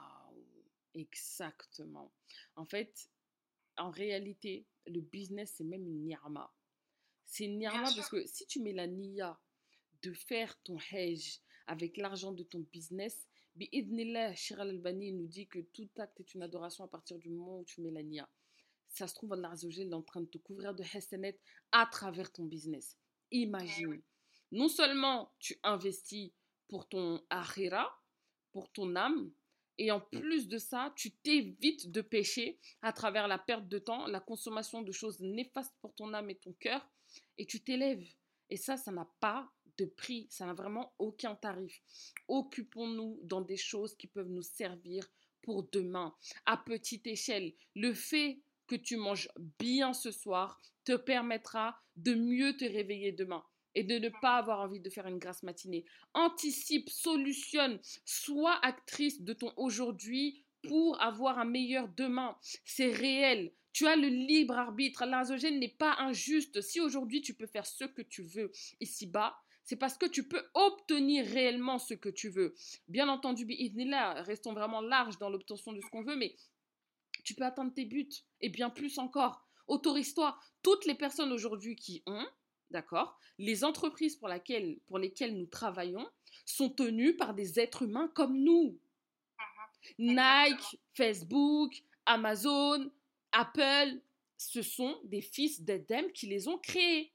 [0.93, 2.11] Exactement.
[2.55, 3.09] En fait,
[3.77, 6.51] en réalité, le business, c'est même une ni'ma.
[7.25, 9.39] C'est une ni'ma parce que si tu mets la niya
[10.01, 15.57] de faire ton hedge avec l'argent de ton business, Bi'idnillah, Shir al-Albani nous dit que
[15.59, 18.29] tout acte est une adoration à partir du moment où tu mets la niya.
[18.87, 21.39] Ça se trouve, Allah est en train de te couvrir de hasanet
[21.71, 22.95] à travers ton business.
[23.31, 24.01] Imagine.
[24.51, 26.31] Non seulement tu investis
[26.67, 27.91] pour ton akhira,
[28.51, 29.31] pour ton âme,
[29.79, 34.05] et en plus de ça, tu t'évites de pécher à travers la perte de temps,
[34.05, 36.87] la consommation de choses néfastes pour ton âme et ton cœur,
[37.39, 38.07] et tu t'élèves.
[38.51, 41.81] Et ça, ça n'a pas de prix, ça n'a vraiment aucun tarif.
[42.27, 45.07] Occupons-nous dans des choses qui peuvent nous servir
[45.41, 46.13] pour demain,
[46.45, 47.53] à petite échelle.
[47.75, 53.43] Le fait que tu manges bien ce soir te permettra de mieux te réveiller demain
[53.75, 55.85] et de ne pas avoir envie de faire une grasse matinée.
[56.13, 62.35] Anticipe, solutionne, sois actrice de ton aujourd'hui pour avoir un meilleur demain.
[62.65, 63.53] C'est réel.
[63.73, 65.05] Tu as le libre arbitre.
[65.05, 66.61] L'azogène n'est pas injuste.
[66.61, 69.37] Si aujourd'hui tu peux faire ce que tu veux ici-bas,
[69.67, 72.55] c'est parce que tu peux obtenir réellement ce que tu veux.
[72.87, 73.45] Bien entendu,
[73.75, 76.37] là, restons vraiment larges dans l'obtention de ce qu'on veut, mais
[77.25, 78.07] tu peux atteindre tes buts
[78.39, 79.45] et bien plus encore.
[79.67, 80.39] Autorise-toi.
[80.63, 82.25] Toutes les personnes aujourd'hui qui ont
[82.71, 86.07] d'accord Les entreprises pour, laquelle, pour lesquelles nous travaillons
[86.45, 88.79] sont tenues par des êtres humains comme nous.
[89.99, 90.15] Mhm.
[90.15, 92.89] Nike, Facebook, Amazon,
[93.33, 93.99] Apple,
[94.37, 97.11] ce sont des fils d'Edem qui les ont créés.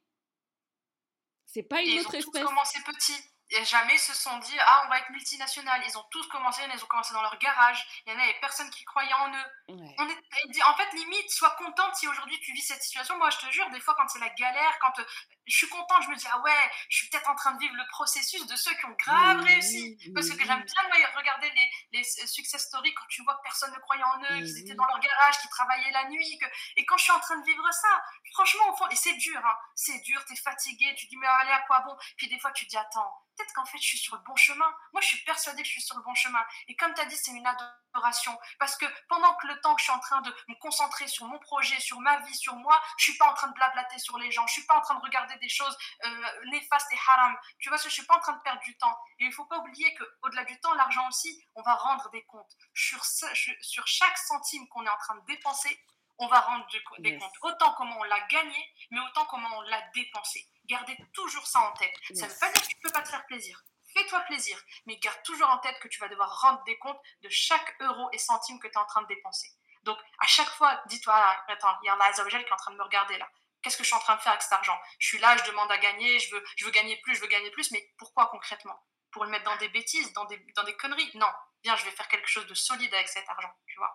[1.53, 2.33] C'est pas une autre espèce.
[2.35, 3.17] Ils ont commencé petit
[3.51, 6.83] et jamais se sont dit ah on va être multinational ils ont tous commencé ils
[6.83, 7.87] ont commencé dans leur garage.
[8.07, 9.77] Il y en avait personne qui croyait en eux.
[9.99, 10.17] On est,
[10.65, 13.69] en fait limite sois contente si aujourd'hui tu vis cette situation moi je te jure
[13.71, 15.05] des fois quand c'est la galère quand euh,
[15.47, 17.75] je suis contente je me dis ah ouais je suis peut-être en train de vivre
[17.75, 22.05] le processus de ceux qui ont grave réussi parce que j'aime bien regarder les, les,
[22.05, 25.01] success stories quand tu vois que personne ne croyait en eux qu'ils étaient dans leur
[25.01, 26.47] garage qu'ils travaillaient la nuit que...
[26.77, 29.41] et quand je suis en train de vivre ça franchement au fond et c'est dur
[29.45, 31.97] hein, c'est dur t'es fatigué tu dis mais allez à quoi bon?
[32.17, 34.37] Puis des fois tu te dis attends peut-être qu'en fait, je suis sur le bon
[34.37, 34.71] chemin.
[34.93, 36.43] Moi, je suis persuadée que je suis sur le bon chemin.
[36.69, 38.39] Et comme tu as dit, c'est une adoration.
[38.59, 41.27] Parce que pendant que le temps que je suis en train de me concentrer sur
[41.27, 44.19] mon projet, sur ma vie, sur moi, je suis pas en train de blablater sur
[44.19, 44.47] les gens.
[44.47, 47.37] Je suis pas en train de regarder des choses euh, néfastes et haram.
[47.59, 48.97] Tu vois, je suis pas en train de perdre du temps.
[49.19, 52.57] Et il faut pas oublier qu'au-delà du temps, l'argent aussi, on va rendre des comptes.
[52.75, 55.79] Sur, sur chaque centime qu'on est en train de dépenser,
[56.19, 56.67] on va rendre
[56.99, 57.33] des comptes.
[57.43, 60.47] Autant comment on l'a gagné, mais autant comment on l'a dépensé.
[60.67, 61.95] Gardez toujours ça en tête.
[62.15, 63.63] Ça ne veut pas dire que tu ne peux pas te faire plaisir.
[63.95, 67.29] Fais-toi plaisir, mais garde toujours en tête que tu vas devoir rendre des comptes de
[67.29, 69.51] chaque euro et centime que tu es en train de dépenser.
[69.83, 71.15] Donc, à chaque fois, dis-toi,
[71.49, 73.29] attends, il y a Allah qui est en train de me regarder là.
[73.63, 74.79] Qu'est-ce que je suis en train de faire avec cet argent?
[74.99, 77.29] Je suis là, je demande à gagner, je veux, je veux gagner plus, je veux
[77.29, 78.85] gagner plus, mais pourquoi concrètement?
[79.13, 81.11] Pour le mettre dans des bêtises, dans des, dans des conneries?
[81.15, 81.29] Non,
[81.63, 83.93] bien, je vais faire quelque chose de solide avec cet argent, tu vois.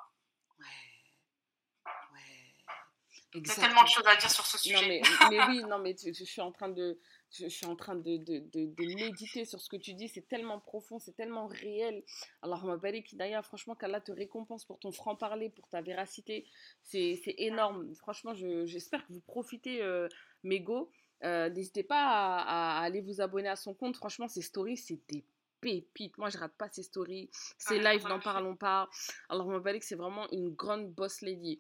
[3.33, 4.75] Il y a tellement de choses à dire sur ce sujet.
[4.75, 6.99] Non, mais, mais oui, non, mais je, suis en train de,
[7.32, 10.07] je, suis en train de, de, de, méditer sur ce que tu dis.
[10.07, 12.03] C'est tellement profond, c'est tellement réel.
[12.41, 16.45] Alors, ma belle Kidaya, franchement, qu'Allah te récompense pour ton franc-parler, pour ta véracité.
[16.84, 17.93] C'est énorme.
[17.95, 20.07] Franchement, j'espère que vous profitez, euh,
[20.43, 20.89] Mego.
[21.23, 23.95] Euh, N'hésitez pas à, aller vous abonner à son compte.
[23.97, 25.25] Franchement, ses stories, c'est des
[25.61, 26.17] pépites.
[26.17, 27.30] Moi, je rate pas ses stories.
[27.57, 28.89] Ses lives, n'en parlons pas.
[29.30, 31.59] Alors, ma belle, c'est vraiment une grande boss lady.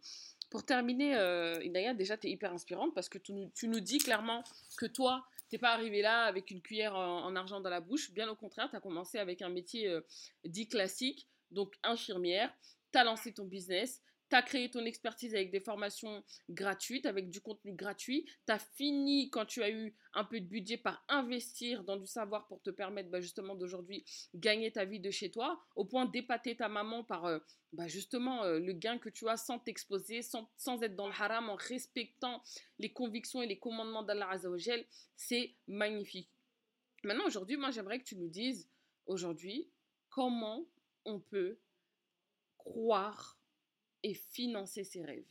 [0.49, 3.81] Pour terminer, euh, Inaya, déjà, tu es hyper inspirante parce que tu nous, tu nous
[3.81, 4.43] dis clairement
[4.77, 8.11] que toi, t'es pas arrivé là avec une cuillère en, argent dans la bouche.
[8.11, 10.01] Bien au contraire, tu as commencé avec un métier euh,
[10.45, 12.53] dit classique, donc infirmière.
[12.91, 17.29] Tu as lancé ton business, tu as créé ton expertise avec des formations gratuites, avec
[17.29, 18.25] du contenu gratuit.
[18.45, 22.07] Tu as fini, quand tu as eu un peu de budget, par investir dans du
[22.07, 24.05] savoir pour te permettre bah, justement d'aujourd'hui
[24.35, 27.39] gagner ta vie de chez toi, au point d'épater ta maman par euh,
[27.73, 31.13] bah, justement euh, le gain que tu as sans t'exposer, sans, sans, être dans le
[31.13, 32.41] haram, en respectant
[32.79, 34.85] les convictions et les commandements d'Allah Azzawajal.
[35.15, 36.29] C'est magnifique.
[37.03, 38.67] Maintenant, aujourd'hui, moi, j'aimerais que tu nous dises,
[39.05, 39.69] aujourd'hui,
[40.09, 40.65] comment
[41.05, 41.59] on peut
[42.57, 43.36] croire
[44.03, 45.25] et financer ses rêves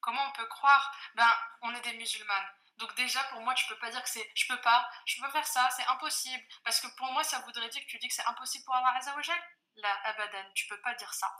[0.00, 0.94] Comment on peut croire?
[1.14, 1.32] Ben,
[1.62, 2.48] on est des musulmanes.
[2.76, 5.30] Donc déjà, pour moi, tu peux pas dire que c'est je peux pas, je peux
[5.30, 6.42] faire ça, c'est impossible.
[6.64, 8.94] Parce que pour moi, ça voudrait dire que tu dis que c'est impossible pour Allah
[8.98, 9.38] Azzawajal?
[9.76, 11.34] La abadan, tu peux pas dire ça.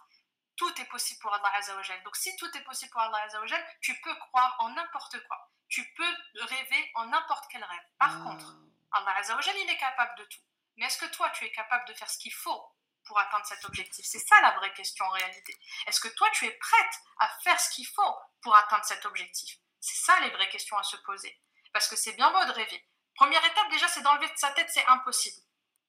[0.57, 2.03] Tout est possible pour Allah Azzawajal.
[2.05, 5.51] Donc si tout est possible pour Allah Azzawajal, tu peux croire en n'importe quoi.
[5.69, 7.87] Tu peux rêver en n'importe quel rêve.
[7.99, 8.25] Par ah.
[8.25, 8.57] contre,
[8.93, 10.41] Allah Azzawajal, il est capable de tout.
[10.77, 12.65] Mais est-ce que toi, tu es capable de faire ce qu'il faut?
[13.05, 15.57] Pour atteindre cet objectif C'est ça la vraie question en réalité.
[15.86, 19.59] Est-ce que toi, tu es prête à faire ce qu'il faut pour atteindre cet objectif?
[19.80, 21.38] C'est ça les vraies questions à se poser.
[21.72, 22.88] Parce que c'est bien beau de rêver.
[23.14, 25.40] Première étape, déjà, c'est d'enlever de sa tête, c'est impossible.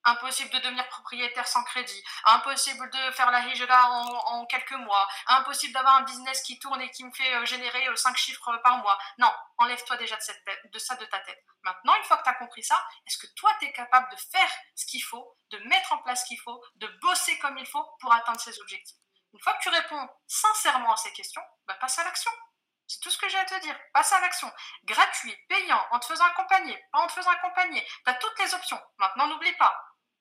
[0.05, 2.03] Impossible de devenir propriétaire sans crédit.
[2.25, 5.07] Impossible de faire la hijra en, quelques mois.
[5.27, 8.57] Impossible d'avoir un business qui tourne et qui me fait euh, générer 5 euh, chiffres
[8.63, 8.97] par mois.
[9.17, 11.43] Non, enlève-toi déjà de ça de ta tête.
[11.63, 14.17] Maintenant, une fois que tu as compris ça, est-ce que toi, tu es capable de
[14.17, 17.65] faire ce qu'il faut, de mettre en place ce qu'il faut, de bosser comme il
[17.65, 18.97] faut pour atteindre ces objectifs?
[19.33, 22.31] Une fois que tu réponds sincèrement à ces questions, bah, passe à l'action.
[22.87, 23.77] C'est tout ce que j'ai à te dire.
[23.93, 24.51] Passe à l'action.
[24.83, 27.83] Gratuit, payant, en te faisant accompagner, pas en te faisant accompagner.
[27.83, 28.79] Tu as toutes les options.
[28.97, 29.75] Maintenant, n'oublie pas,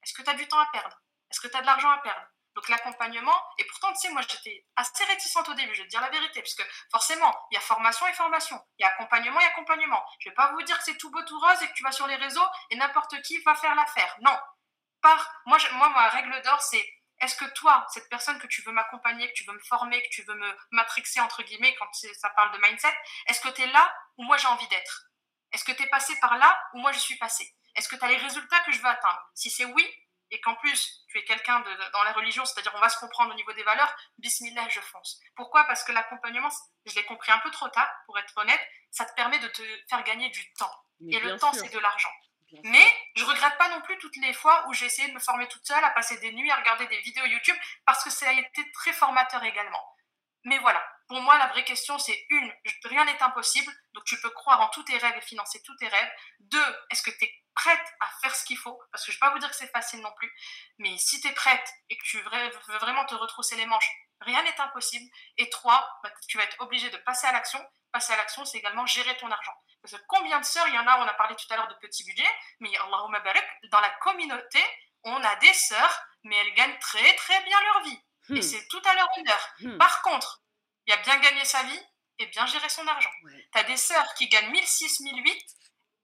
[0.04, 1.00] est-ce que tu as du temps à perdre?
[1.30, 2.26] Est-ce que tu as de l'argent à perdre?
[2.54, 5.90] Donc l'accompagnement, et pourtant, tu sais, moi j'étais assez réticente au début, je vais te
[5.90, 9.40] dire la vérité, puisque forcément, il y a formation et formation, il y a accompagnement
[9.40, 10.04] et accompagnement.
[10.20, 11.82] Je ne vais pas vous dire que c'est tout beau, tout rose et que tu
[11.82, 14.16] vas sur les réseaux et n'importe qui va faire l'affaire.
[14.20, 14.38] Non.
[15.02, 16.86] Par, moi, ma règle d'or, c'est
[17.20, 20.08] est-ce que toi, cette personne que tu veux m'accompagner, que tu veux me former, que
[20.10, 22.94] tu veux me matrixer, entre guillemets, quand ça parle de mindset,
[23.26, 25.06] est-ce que tu es là où moi j'ai envie d'être?
[25.52, 28.04] Est-ce que tu es passé par là où moi je suis passé est-ce que tu
[28.04, 29.20] as les résultats que je veux atteindre?
[29.34, 29.86] Si c'est oui,
[30.30, 31.60] et qu'en plus tu es quelqu'un
[31.92, 35.20] dans la religion, c'est-à-dire on va se comprendre au niveau des valeurs, bismillah, je fonce.
[35.36, 35.64] Pourquoi?
[35.64, 36.50] Parce que l'accompagnement,
[36.86, 38.60] je l'ai compris un peu trop tard, pour être honnête,
[38.90, 40.74] ça te permet de te faire gagner du temps.
[41.08, 42.12] et le temps, c'est de l'argent.
[42.62, 45.48] Mais je regrette pas non plus toutes les fois où j'ai essayé de me former
[45.48, 48.32] toute seule, à passer des nuits à regarder des vidéos YouTube, parce que ça a
[48.32, 49.93] été très formateur également.
[50.44, 52.52] Mais voilà, pour moi, la vraie question, c'est une,
[52.84, 55.88] rien n'est impossible, donc tu peux croire en tous tes rêves et financer tous tes
[55.88, 56.12] rêves.
[56.40, 58.80] Deux, est-ce que tu es prête à faire ce qu'il faut?
[58.90, 60.32] Parce que je ne vais pas vous dire que c'est facile non plus,
[60.78, 63.90] mais si tu es prête et que tu veux vraiment te retrousser les manches,
[64.20, 65.10] rien n'est impossible.
[65.38, 67.64] Et trois, bah, tu vas être obligé de passer à l'action.
[67.92, 69.54] Passer à l'action, c'est également gérer ton argent.
[69.80, 71.68] Parce que combien de sœurs, il y en a, on a parlé tout à l'heure
[71.68, 74.60] de petits budgets, mais Allahumma barak, dans la communauté,
[75.04, 78.00] on a des sœurs, mais elles gagnent très très bien leur vie.
[78.30, 78.42] Et hmm.
[78.42, 79.54] c'est tout à leur honneur.
[79.60, 79.78] Hmm.
[79.78, 80.42] Par contre,
[80.86, 81.80] il y a bien gagner sa vie
[82.18, 83.10] et bien gérer son argent.
[83.52, 85.44] Tu as des sœurs qui gagnent 1006, 1008,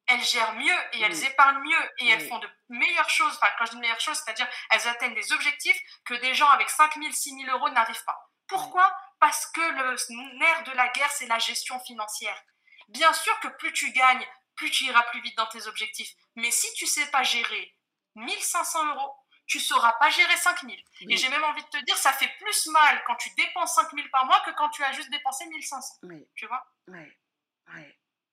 [0.07, 3.33] elles gèrent mieux et elles épargnent mieux et elles font de meilleures choses.
[3.37, 6.68] Enfin, quand je dis meilleures choses, c'est-à-dire elles atteignent des objectifs que des gens avec
[6.68, 8.31] 5000, 6000 euros n'arrivent pas.
[8.49, 8.93] Pourquoi?
[9.21, 12.43] Parce que le nerf de la guerre, c'est la gestion financière.
[12.89, 16.12] Bien sûr que plus tu gagnes, plus tu iras plus vite dans tes objectifs.
[16.35, 17.77] Mais si tu sais pas gérer
[18.16, 19.14] 1500 euros,
[19.51, 20.81] tu sauras pas gérer 5000.
[21.09, 24.09] Et j'ai même envie de te dire, ça fait plus mal quand tu dépenses 5000
[24.11, 25.99] par mois que quand tu as juste dépensé 1500.
[26.05, 26.25] Oui.
[26.37, 26.65] Tu vois?
[26.87, 27.19] Ouais.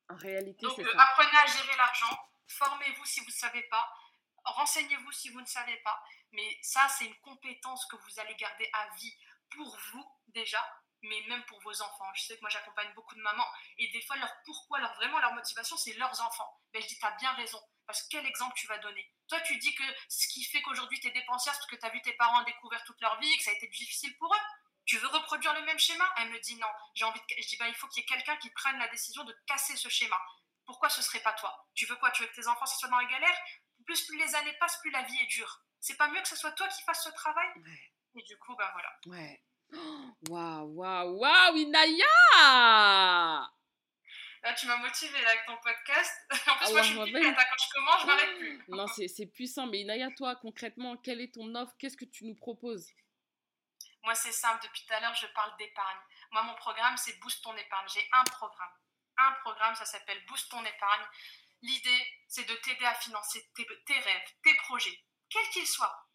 [0.09, 3.91] En réalité, Donc, euh, apprenez à gérer l'argent, formez-vous si vous ne savez pas,
[4.45, 6.01] renseignez-vous si vous ne savez pas.
[6.33, 9.17] Mais ça, c'est une compétence que vous allez garder à vie
[9.49, 10.63] pour vous déjà,
[11.01, 12.11] mais même pour vos enfants.
[12.15, 15.19] Je sais que moi, j'accompagne beaucoup de mamans et des fois, leur pourquoi, leur, vraiment
[15.19, 16.59] leur motivation, c'est leurs enfants.
[16.73, 17.61] Mais je dis, tu as bien raison.
[17.85, 19.09] Parce que quel exemple tu vas donner?
[19.29, 21.85] Toi, tu dis que ce qui fait qu'aujourd'hui tu es dépensière, c'est parce que tu
[21.85, 24.39] as vu tes parents découvrir toute leur vie, que ça a été difficile pour eux.
[24.85, 26.05] Tu veux reproduire le même schéma?
[26.17, 26.67] Elle me dit non.
[26.95, 27.25] J'ai envie de...
[27.41, 29.75] Je dis bah, il faut qu'il y ait quelqu'un qui prenne la décision de casser
[29.75, 30.17] ce schéma.
[30.65, 31.65] Pourquoi ce serait pas toi?
[31.75, 32.11] Tu veux quoi?
[32.11, 33.37] Tu veux que tes enfants soient dans la galère?
[33.85, 35.61] Plus, plus les années passent, plus la vie est dure.
[35.79, 37.47] C'est pas mieux que ce soit toi qui fasses ce travail?
[38.15, 38.99] Et du coup, ben voilà.
[39.05, 39.41] Ouais.
[40.29, 42.05] Waouh, waouh, waouh, Inaya
[44.43, 46.11] Là, tu m'as motivé avec ton podcast.
[46.47, 47.35] en plus, moi, je suis pipette.
[47.35, 48.63] Quand je commence, je m'arrête plus.
[48.69, 49.67] non, c'est puissant.
[49.67, 51.73] Mais Inaya, toi, concrètement, quelle est ton offre?
[51.77, 52.87] Qu'est-ce que tu nous proposes?
[54.03, 54.63] Moi, c'est simple.
[54.63, 55.97] Depuis tout à l'heure, je parle d'épargne.
[56.31, 57.87] Moi, mon programme, c'est Boost ton épargne.
[57.93, 58.71] J'ai un programme.
[59.17, 61.05] Un programme, ça s'appelle Boost ton épargne.
[61.61, 66.06] L'idée, c'est de t'aider à financer tes, tes, rêves, tes projets, quels qu'ils soient.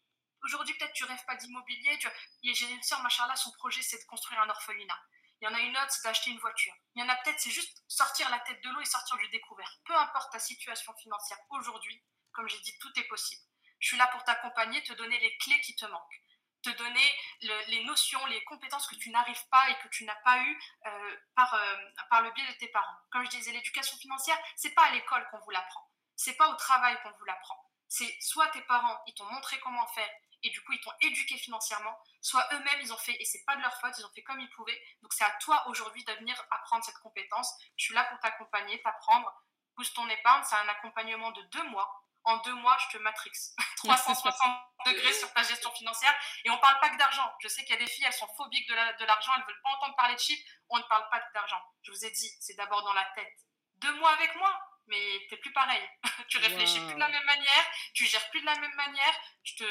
[0.43, 1.97] Aujourd'hui, peut-être tu rêves pas d'immobilier.
[2.43, 4.99] J'ai une soeur, machallah, son projet, c'est de construire un orphelinat.
[5.41, 6.73] Il y en a une autre, c'est d'acheter une voiture.
[6.95, 9.27] Il y en a peut-être, c'est juste sortir la tête de l'eau et sortir du
[9.29, 9.69] découvert.
[9.85, 13.41] Peu importe ta situation financière aujourd'hui, comme j'ai dit, tout est possible.
[13.79, 16.23] Je suis là pour t'accompagner, te donner les clés qui te manquent,
[16.61, 17.19] te donner
[17.67, 21.17] les notions, les compétences que tu n'arrives pas et que tu n'as pas eues euh,
[21.35, 21.75] par, euh,
[22.09, 22.95] par le biais de tes parents.
[23.11, 25.89] Comme je disais, l'éducation financière, c'est pas à l'école qu'on vous l'apprend.
[26.15, 27.69] C'est pas au travail qu'on vous l'apprend.
[27.89, 30.09] C'est soit tes parents, ils t'ont montré comment faire
[30.43, 33.55] et du coup ils t'ont éduqué financièrement, soit eux-mêmes ils ont fait, et c'est pas
[33.55, 34.81] de leur faute, ils ont fait comme ils pouvaient.
[35.01, 36.13] Donc c'est à toi aujourd'hui de
[36.51, 37.53] apprendre cette compétence.
[37.77, 39.31] Je suis là pour t'accompagner, t'apprendre.
[39.75, 41.99] Boost ton épargne, c'est un accompagnement de deux mois.
[42.25, 43.31] En deux mois, je te matrix
[43.77, 46.13] 360 degrés sur ta gestion financière.
[46.45, 47.29] Et on parle pas que d'argent.
[47.39, 49.71] Je sais qu'il y a des filles, elles sont phobiques de l'argent, elles veulent pas
[49.71, 50.49] entendre parler de chiffres.
[50.69, 51.61] On ne parle pas d'argent.
[51.81, 53.33] Je vous ai dit, c'est d'abord dans la tête.
[53.77, 54.57] Deux mois avec moi,
[54.87, 55.81] mais t'es plus pareil.
[56.27, 59.55] tu réfléchis plus de la même manière, tu gères plus de la même manière, tu
[59.55, 59.65] te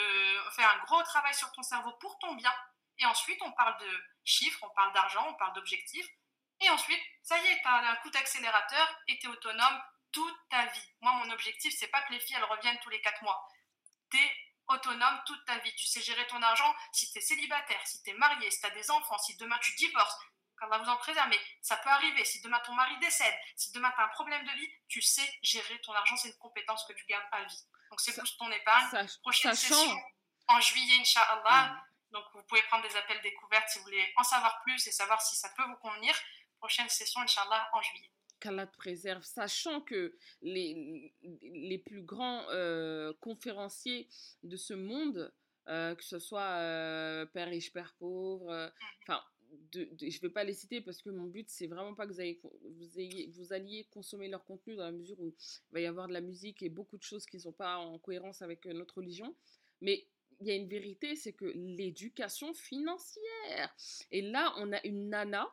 [0.54, 2.54] fais un gros travail sur ton cerveau pour ton bien.
[2.98, 6.06] Et ensuite, on parle de chiffres, on parle d'argent, on parle d'objectifs.
[6.60, 9.82] Et ensuite, ça y est, tu as un coup d'accélérateur et tu es autonome
[10.12, 10.94] toute ta vie.
[11.00, 13.48] Moi, mon objectif, c'est pas que les filles, elles reviennent tous les quatre mois.
[14.10, 14.36] Tu es
[14.68, 15.74] autonome toute ta vie.
[15.74, 18.66] Tu sais gérer ton argent si tu es célibataire, si tu es marié, si tu
[18.66, 20.16] as des enfants, si demain tu divorces.
[20.62, 22.24] qu'Allah vous en préserve, mais ça peut arriver.
[22.24, 25.28] Si demain ton mari décède, si demain tu as un problème de vie, tu sais
[25.42, 27.64] gérer ton argent, c'est une compétence que tu gardes à vie.
[27.90, 29.06] Donc c'est plus ton épargne.
[29.22, 30.02] Prochaine session
[30.48, 31.68] en juillet, Inch'Allah.
[31.68, 31.82] Mm.
[32.12, 35.20] Donc vous pouvez prendre des appels découvertes si vous voulez en savoir plus et savoir
[35.20, 36.14] si ça peut vous convenir.
[36.58, 38.10] Prochaine session, Inch'Allah, en juillet
[38.40, 44.08] qu'Allah te préserve, sachant que les, les plus grands euh, conférenciers
[44.42, 45.32] de ce monde,
[45.68, 48.84] euh, que ce soit euh, Père riche, Père pauvre, mmh.
[49.02, 49.22] enfin,
[49.72, 52.20] je ne vais pas les citer parce que mon but, c'est vraiment pas que vous,
[52.20, 55.86] ayez, vous, ayez, vous alliez consommer leur contenu dans la mesure où il va y
[55.86, 58.66] avoir de la musique et beaucoup de choses qui ne sont pas en cohérence avec
[58.66, 59.34] notre religion.
[59.80, 60.06] Mais
[60.40, 63.74] il y a une vérité, c'est que l'éducation financière.
[64.10, 65.48] Et là, on a une nana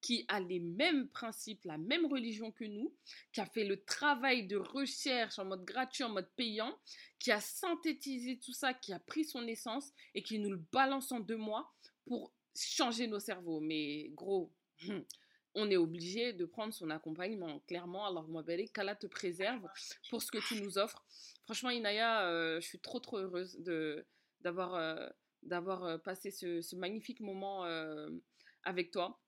[0.00, 2.94] qui a les mêmes principes, la même religion que nous,
[3.32, 6.74] qui a fait le travail de recherche en mode gratuit, en mode payant,
[7.18, 11.12] qui a synthétisé tout ça, qui a pris son essence et qui nous le balance
[11.12, 11.70] en deux mois
[12.06, 13.60] pour changer nos cerveaux.
[13.60, 14.52] Mais gros,
[15.54, 17.60] on est obligé de prendre son accompagnement.
[17.66, 19.66] Clairement, alors moi, qu'Allah te préserve
[20.10, 21.04] pour ce que tu nous offres.
[21.44, 24.06] Franchement, Inaya, euh, je suis trop trop heureuse de
[24.40, 25.08] d'avoir euh,
[25.42, 27.64] d'avoir euh, passé ce, magnifique moment
[28.64, 29.20] avec toi.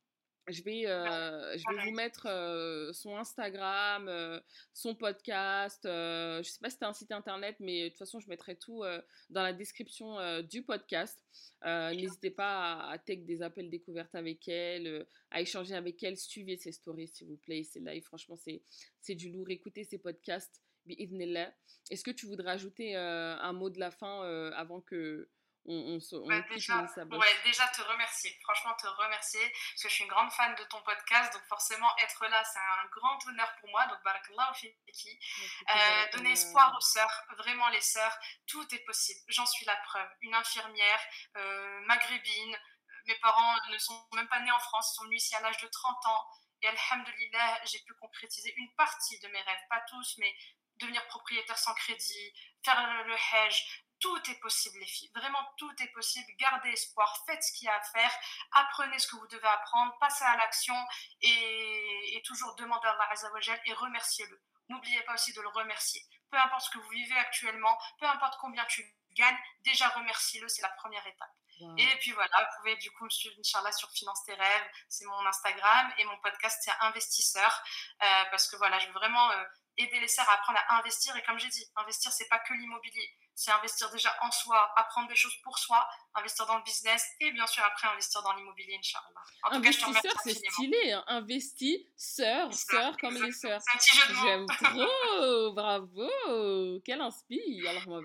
[0.48, 4.40] Je vais, euh, je vais vous mettre euh, son Instagram, euh,
[4.72, 5.80] son podcast.
[5.84, 8.56] je ne sais pas si c'est un site internet, mais de toute façon, je mettrai
[8.56, 8.82] tout
[9.30, 11.18] dans la description du podcast.
[11.64, 16.16] N'hésitez pas à, à, take des appels découvertes avec elle, à échanger avec elle.
[16.16, 17.62] Suivez ses stories, s'il vous plaît.
[17.62, 19.48] C'est live, franchement, c'est du lourd.
[19.50, 20.60] Écoutez ses podcasts.
[20.88, 24.22] Est-ce que tu voudrais ajouter un mot de la fin
[24.56, 25.28] avant que
[25.64, 26.82] on, bah, déjà,
[27.44, 30.80] déjà te remercier, franchement te remercier, parce que je suis une grande fan de ton
[30.82, 35.18] podcast, donc forcément être là, c'est un grand honneur pour moi, donc barakallah fiki.
[35.68, 40.08] Euh, donner espoir aux sœurs, vraiment les sœurs, tout est possible, j'en suis la preuve.
[40.22, 41.00] Une infirmière
[41.36, 42.56] euh, maghrébine,
[43.06, 45.58] mes parents ne sont même pas nés en France, ils sont venus ici à l'âge
[45.58, 46.26] de 30 ans,
[46.62, 50.34] et alhamdulillah, j'ai pu concrétiser une partie de mes rêves, pas tous, mais
[50.76, 52.32] devenir propriétaire sans crédit,
[52.64, 53.62] faire le hedge,
[54.02, 55.10] tout est possible, les filles.
[55.14, 56.26] Vraiment, tout est possible.
[56.36, 57.24] Gardez espoir.
[57.24, 58.12] Faites ce qu'il y a à faire.
[58.50, 59.96] Apprenez ce que vous devez apprendre.
[60.00, 60.74] Passez à l'action
[61.22, 64.40] et, toujours demandez à Allah Azzawajal et remerciez-le.
[64.68, 66.02] N'oubliez pas aussi de le remercier.
[66.30, 70.48] Peu importe ce que vous vivez actuellement, peu importe combien tu gagnes, déjà remercie-le.
[70.48, 71.30] C'est la première étape.
[71.78, 74.70] Et puis voilà, vous pouvez du coup me suivre, Inch'Allah, sur Finance tes rêves.
[74.88, 75.92] C'est mon Instagram.
[75.98, 77.62] Et mon podcast, c'est Investisseur.
[78.02, 79.44] Euh, parce que voilà, je veux vraiment euh,
[79.76, 81.14] aider les sœurs à apprendre à investir.
[81.16, 85.08] Et comme j'ai dit, investir, c'est pas que l'immobilier c'est investir déjà en soi, apprendre
[85.08, 88.76] des choses pour soi, investir dans le business et bien sûr après investir dans l'immobilier,
[88.78, 89.06] Inch'Allah.
[89.44, 91.04] En Investisseur, c'est stylé, hein.
[91.06, 93.60] investisseur, sœur comme les sœurs.
[94.22, 96.08] J'aime trop, bravo,
[96.84, 97.70] quel inspire.
[97.70, 98.02] Alors, moi,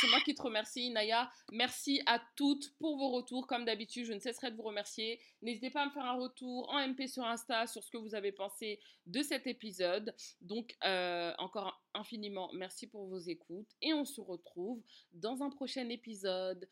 [0.00, 1.30] c'est moi qui te remercie, Naya.
[1.52, 3.46] Merci à toutes pour vos retours.
[3.46, 5.20] Comme d'habitude, je ne cesserai de vous remercier.
[5.42, 8.14] N'hésitez pas à me faire un retour en MP sur Insta sur ce que vous
[8.14, 10.14] avez pensé de cet épisode.
[10.40, 14.82] Donc, euh, encore infiniment merci pour vos écoutes et on se retrouve
[15.12, 16.68] dans un prochain épisode.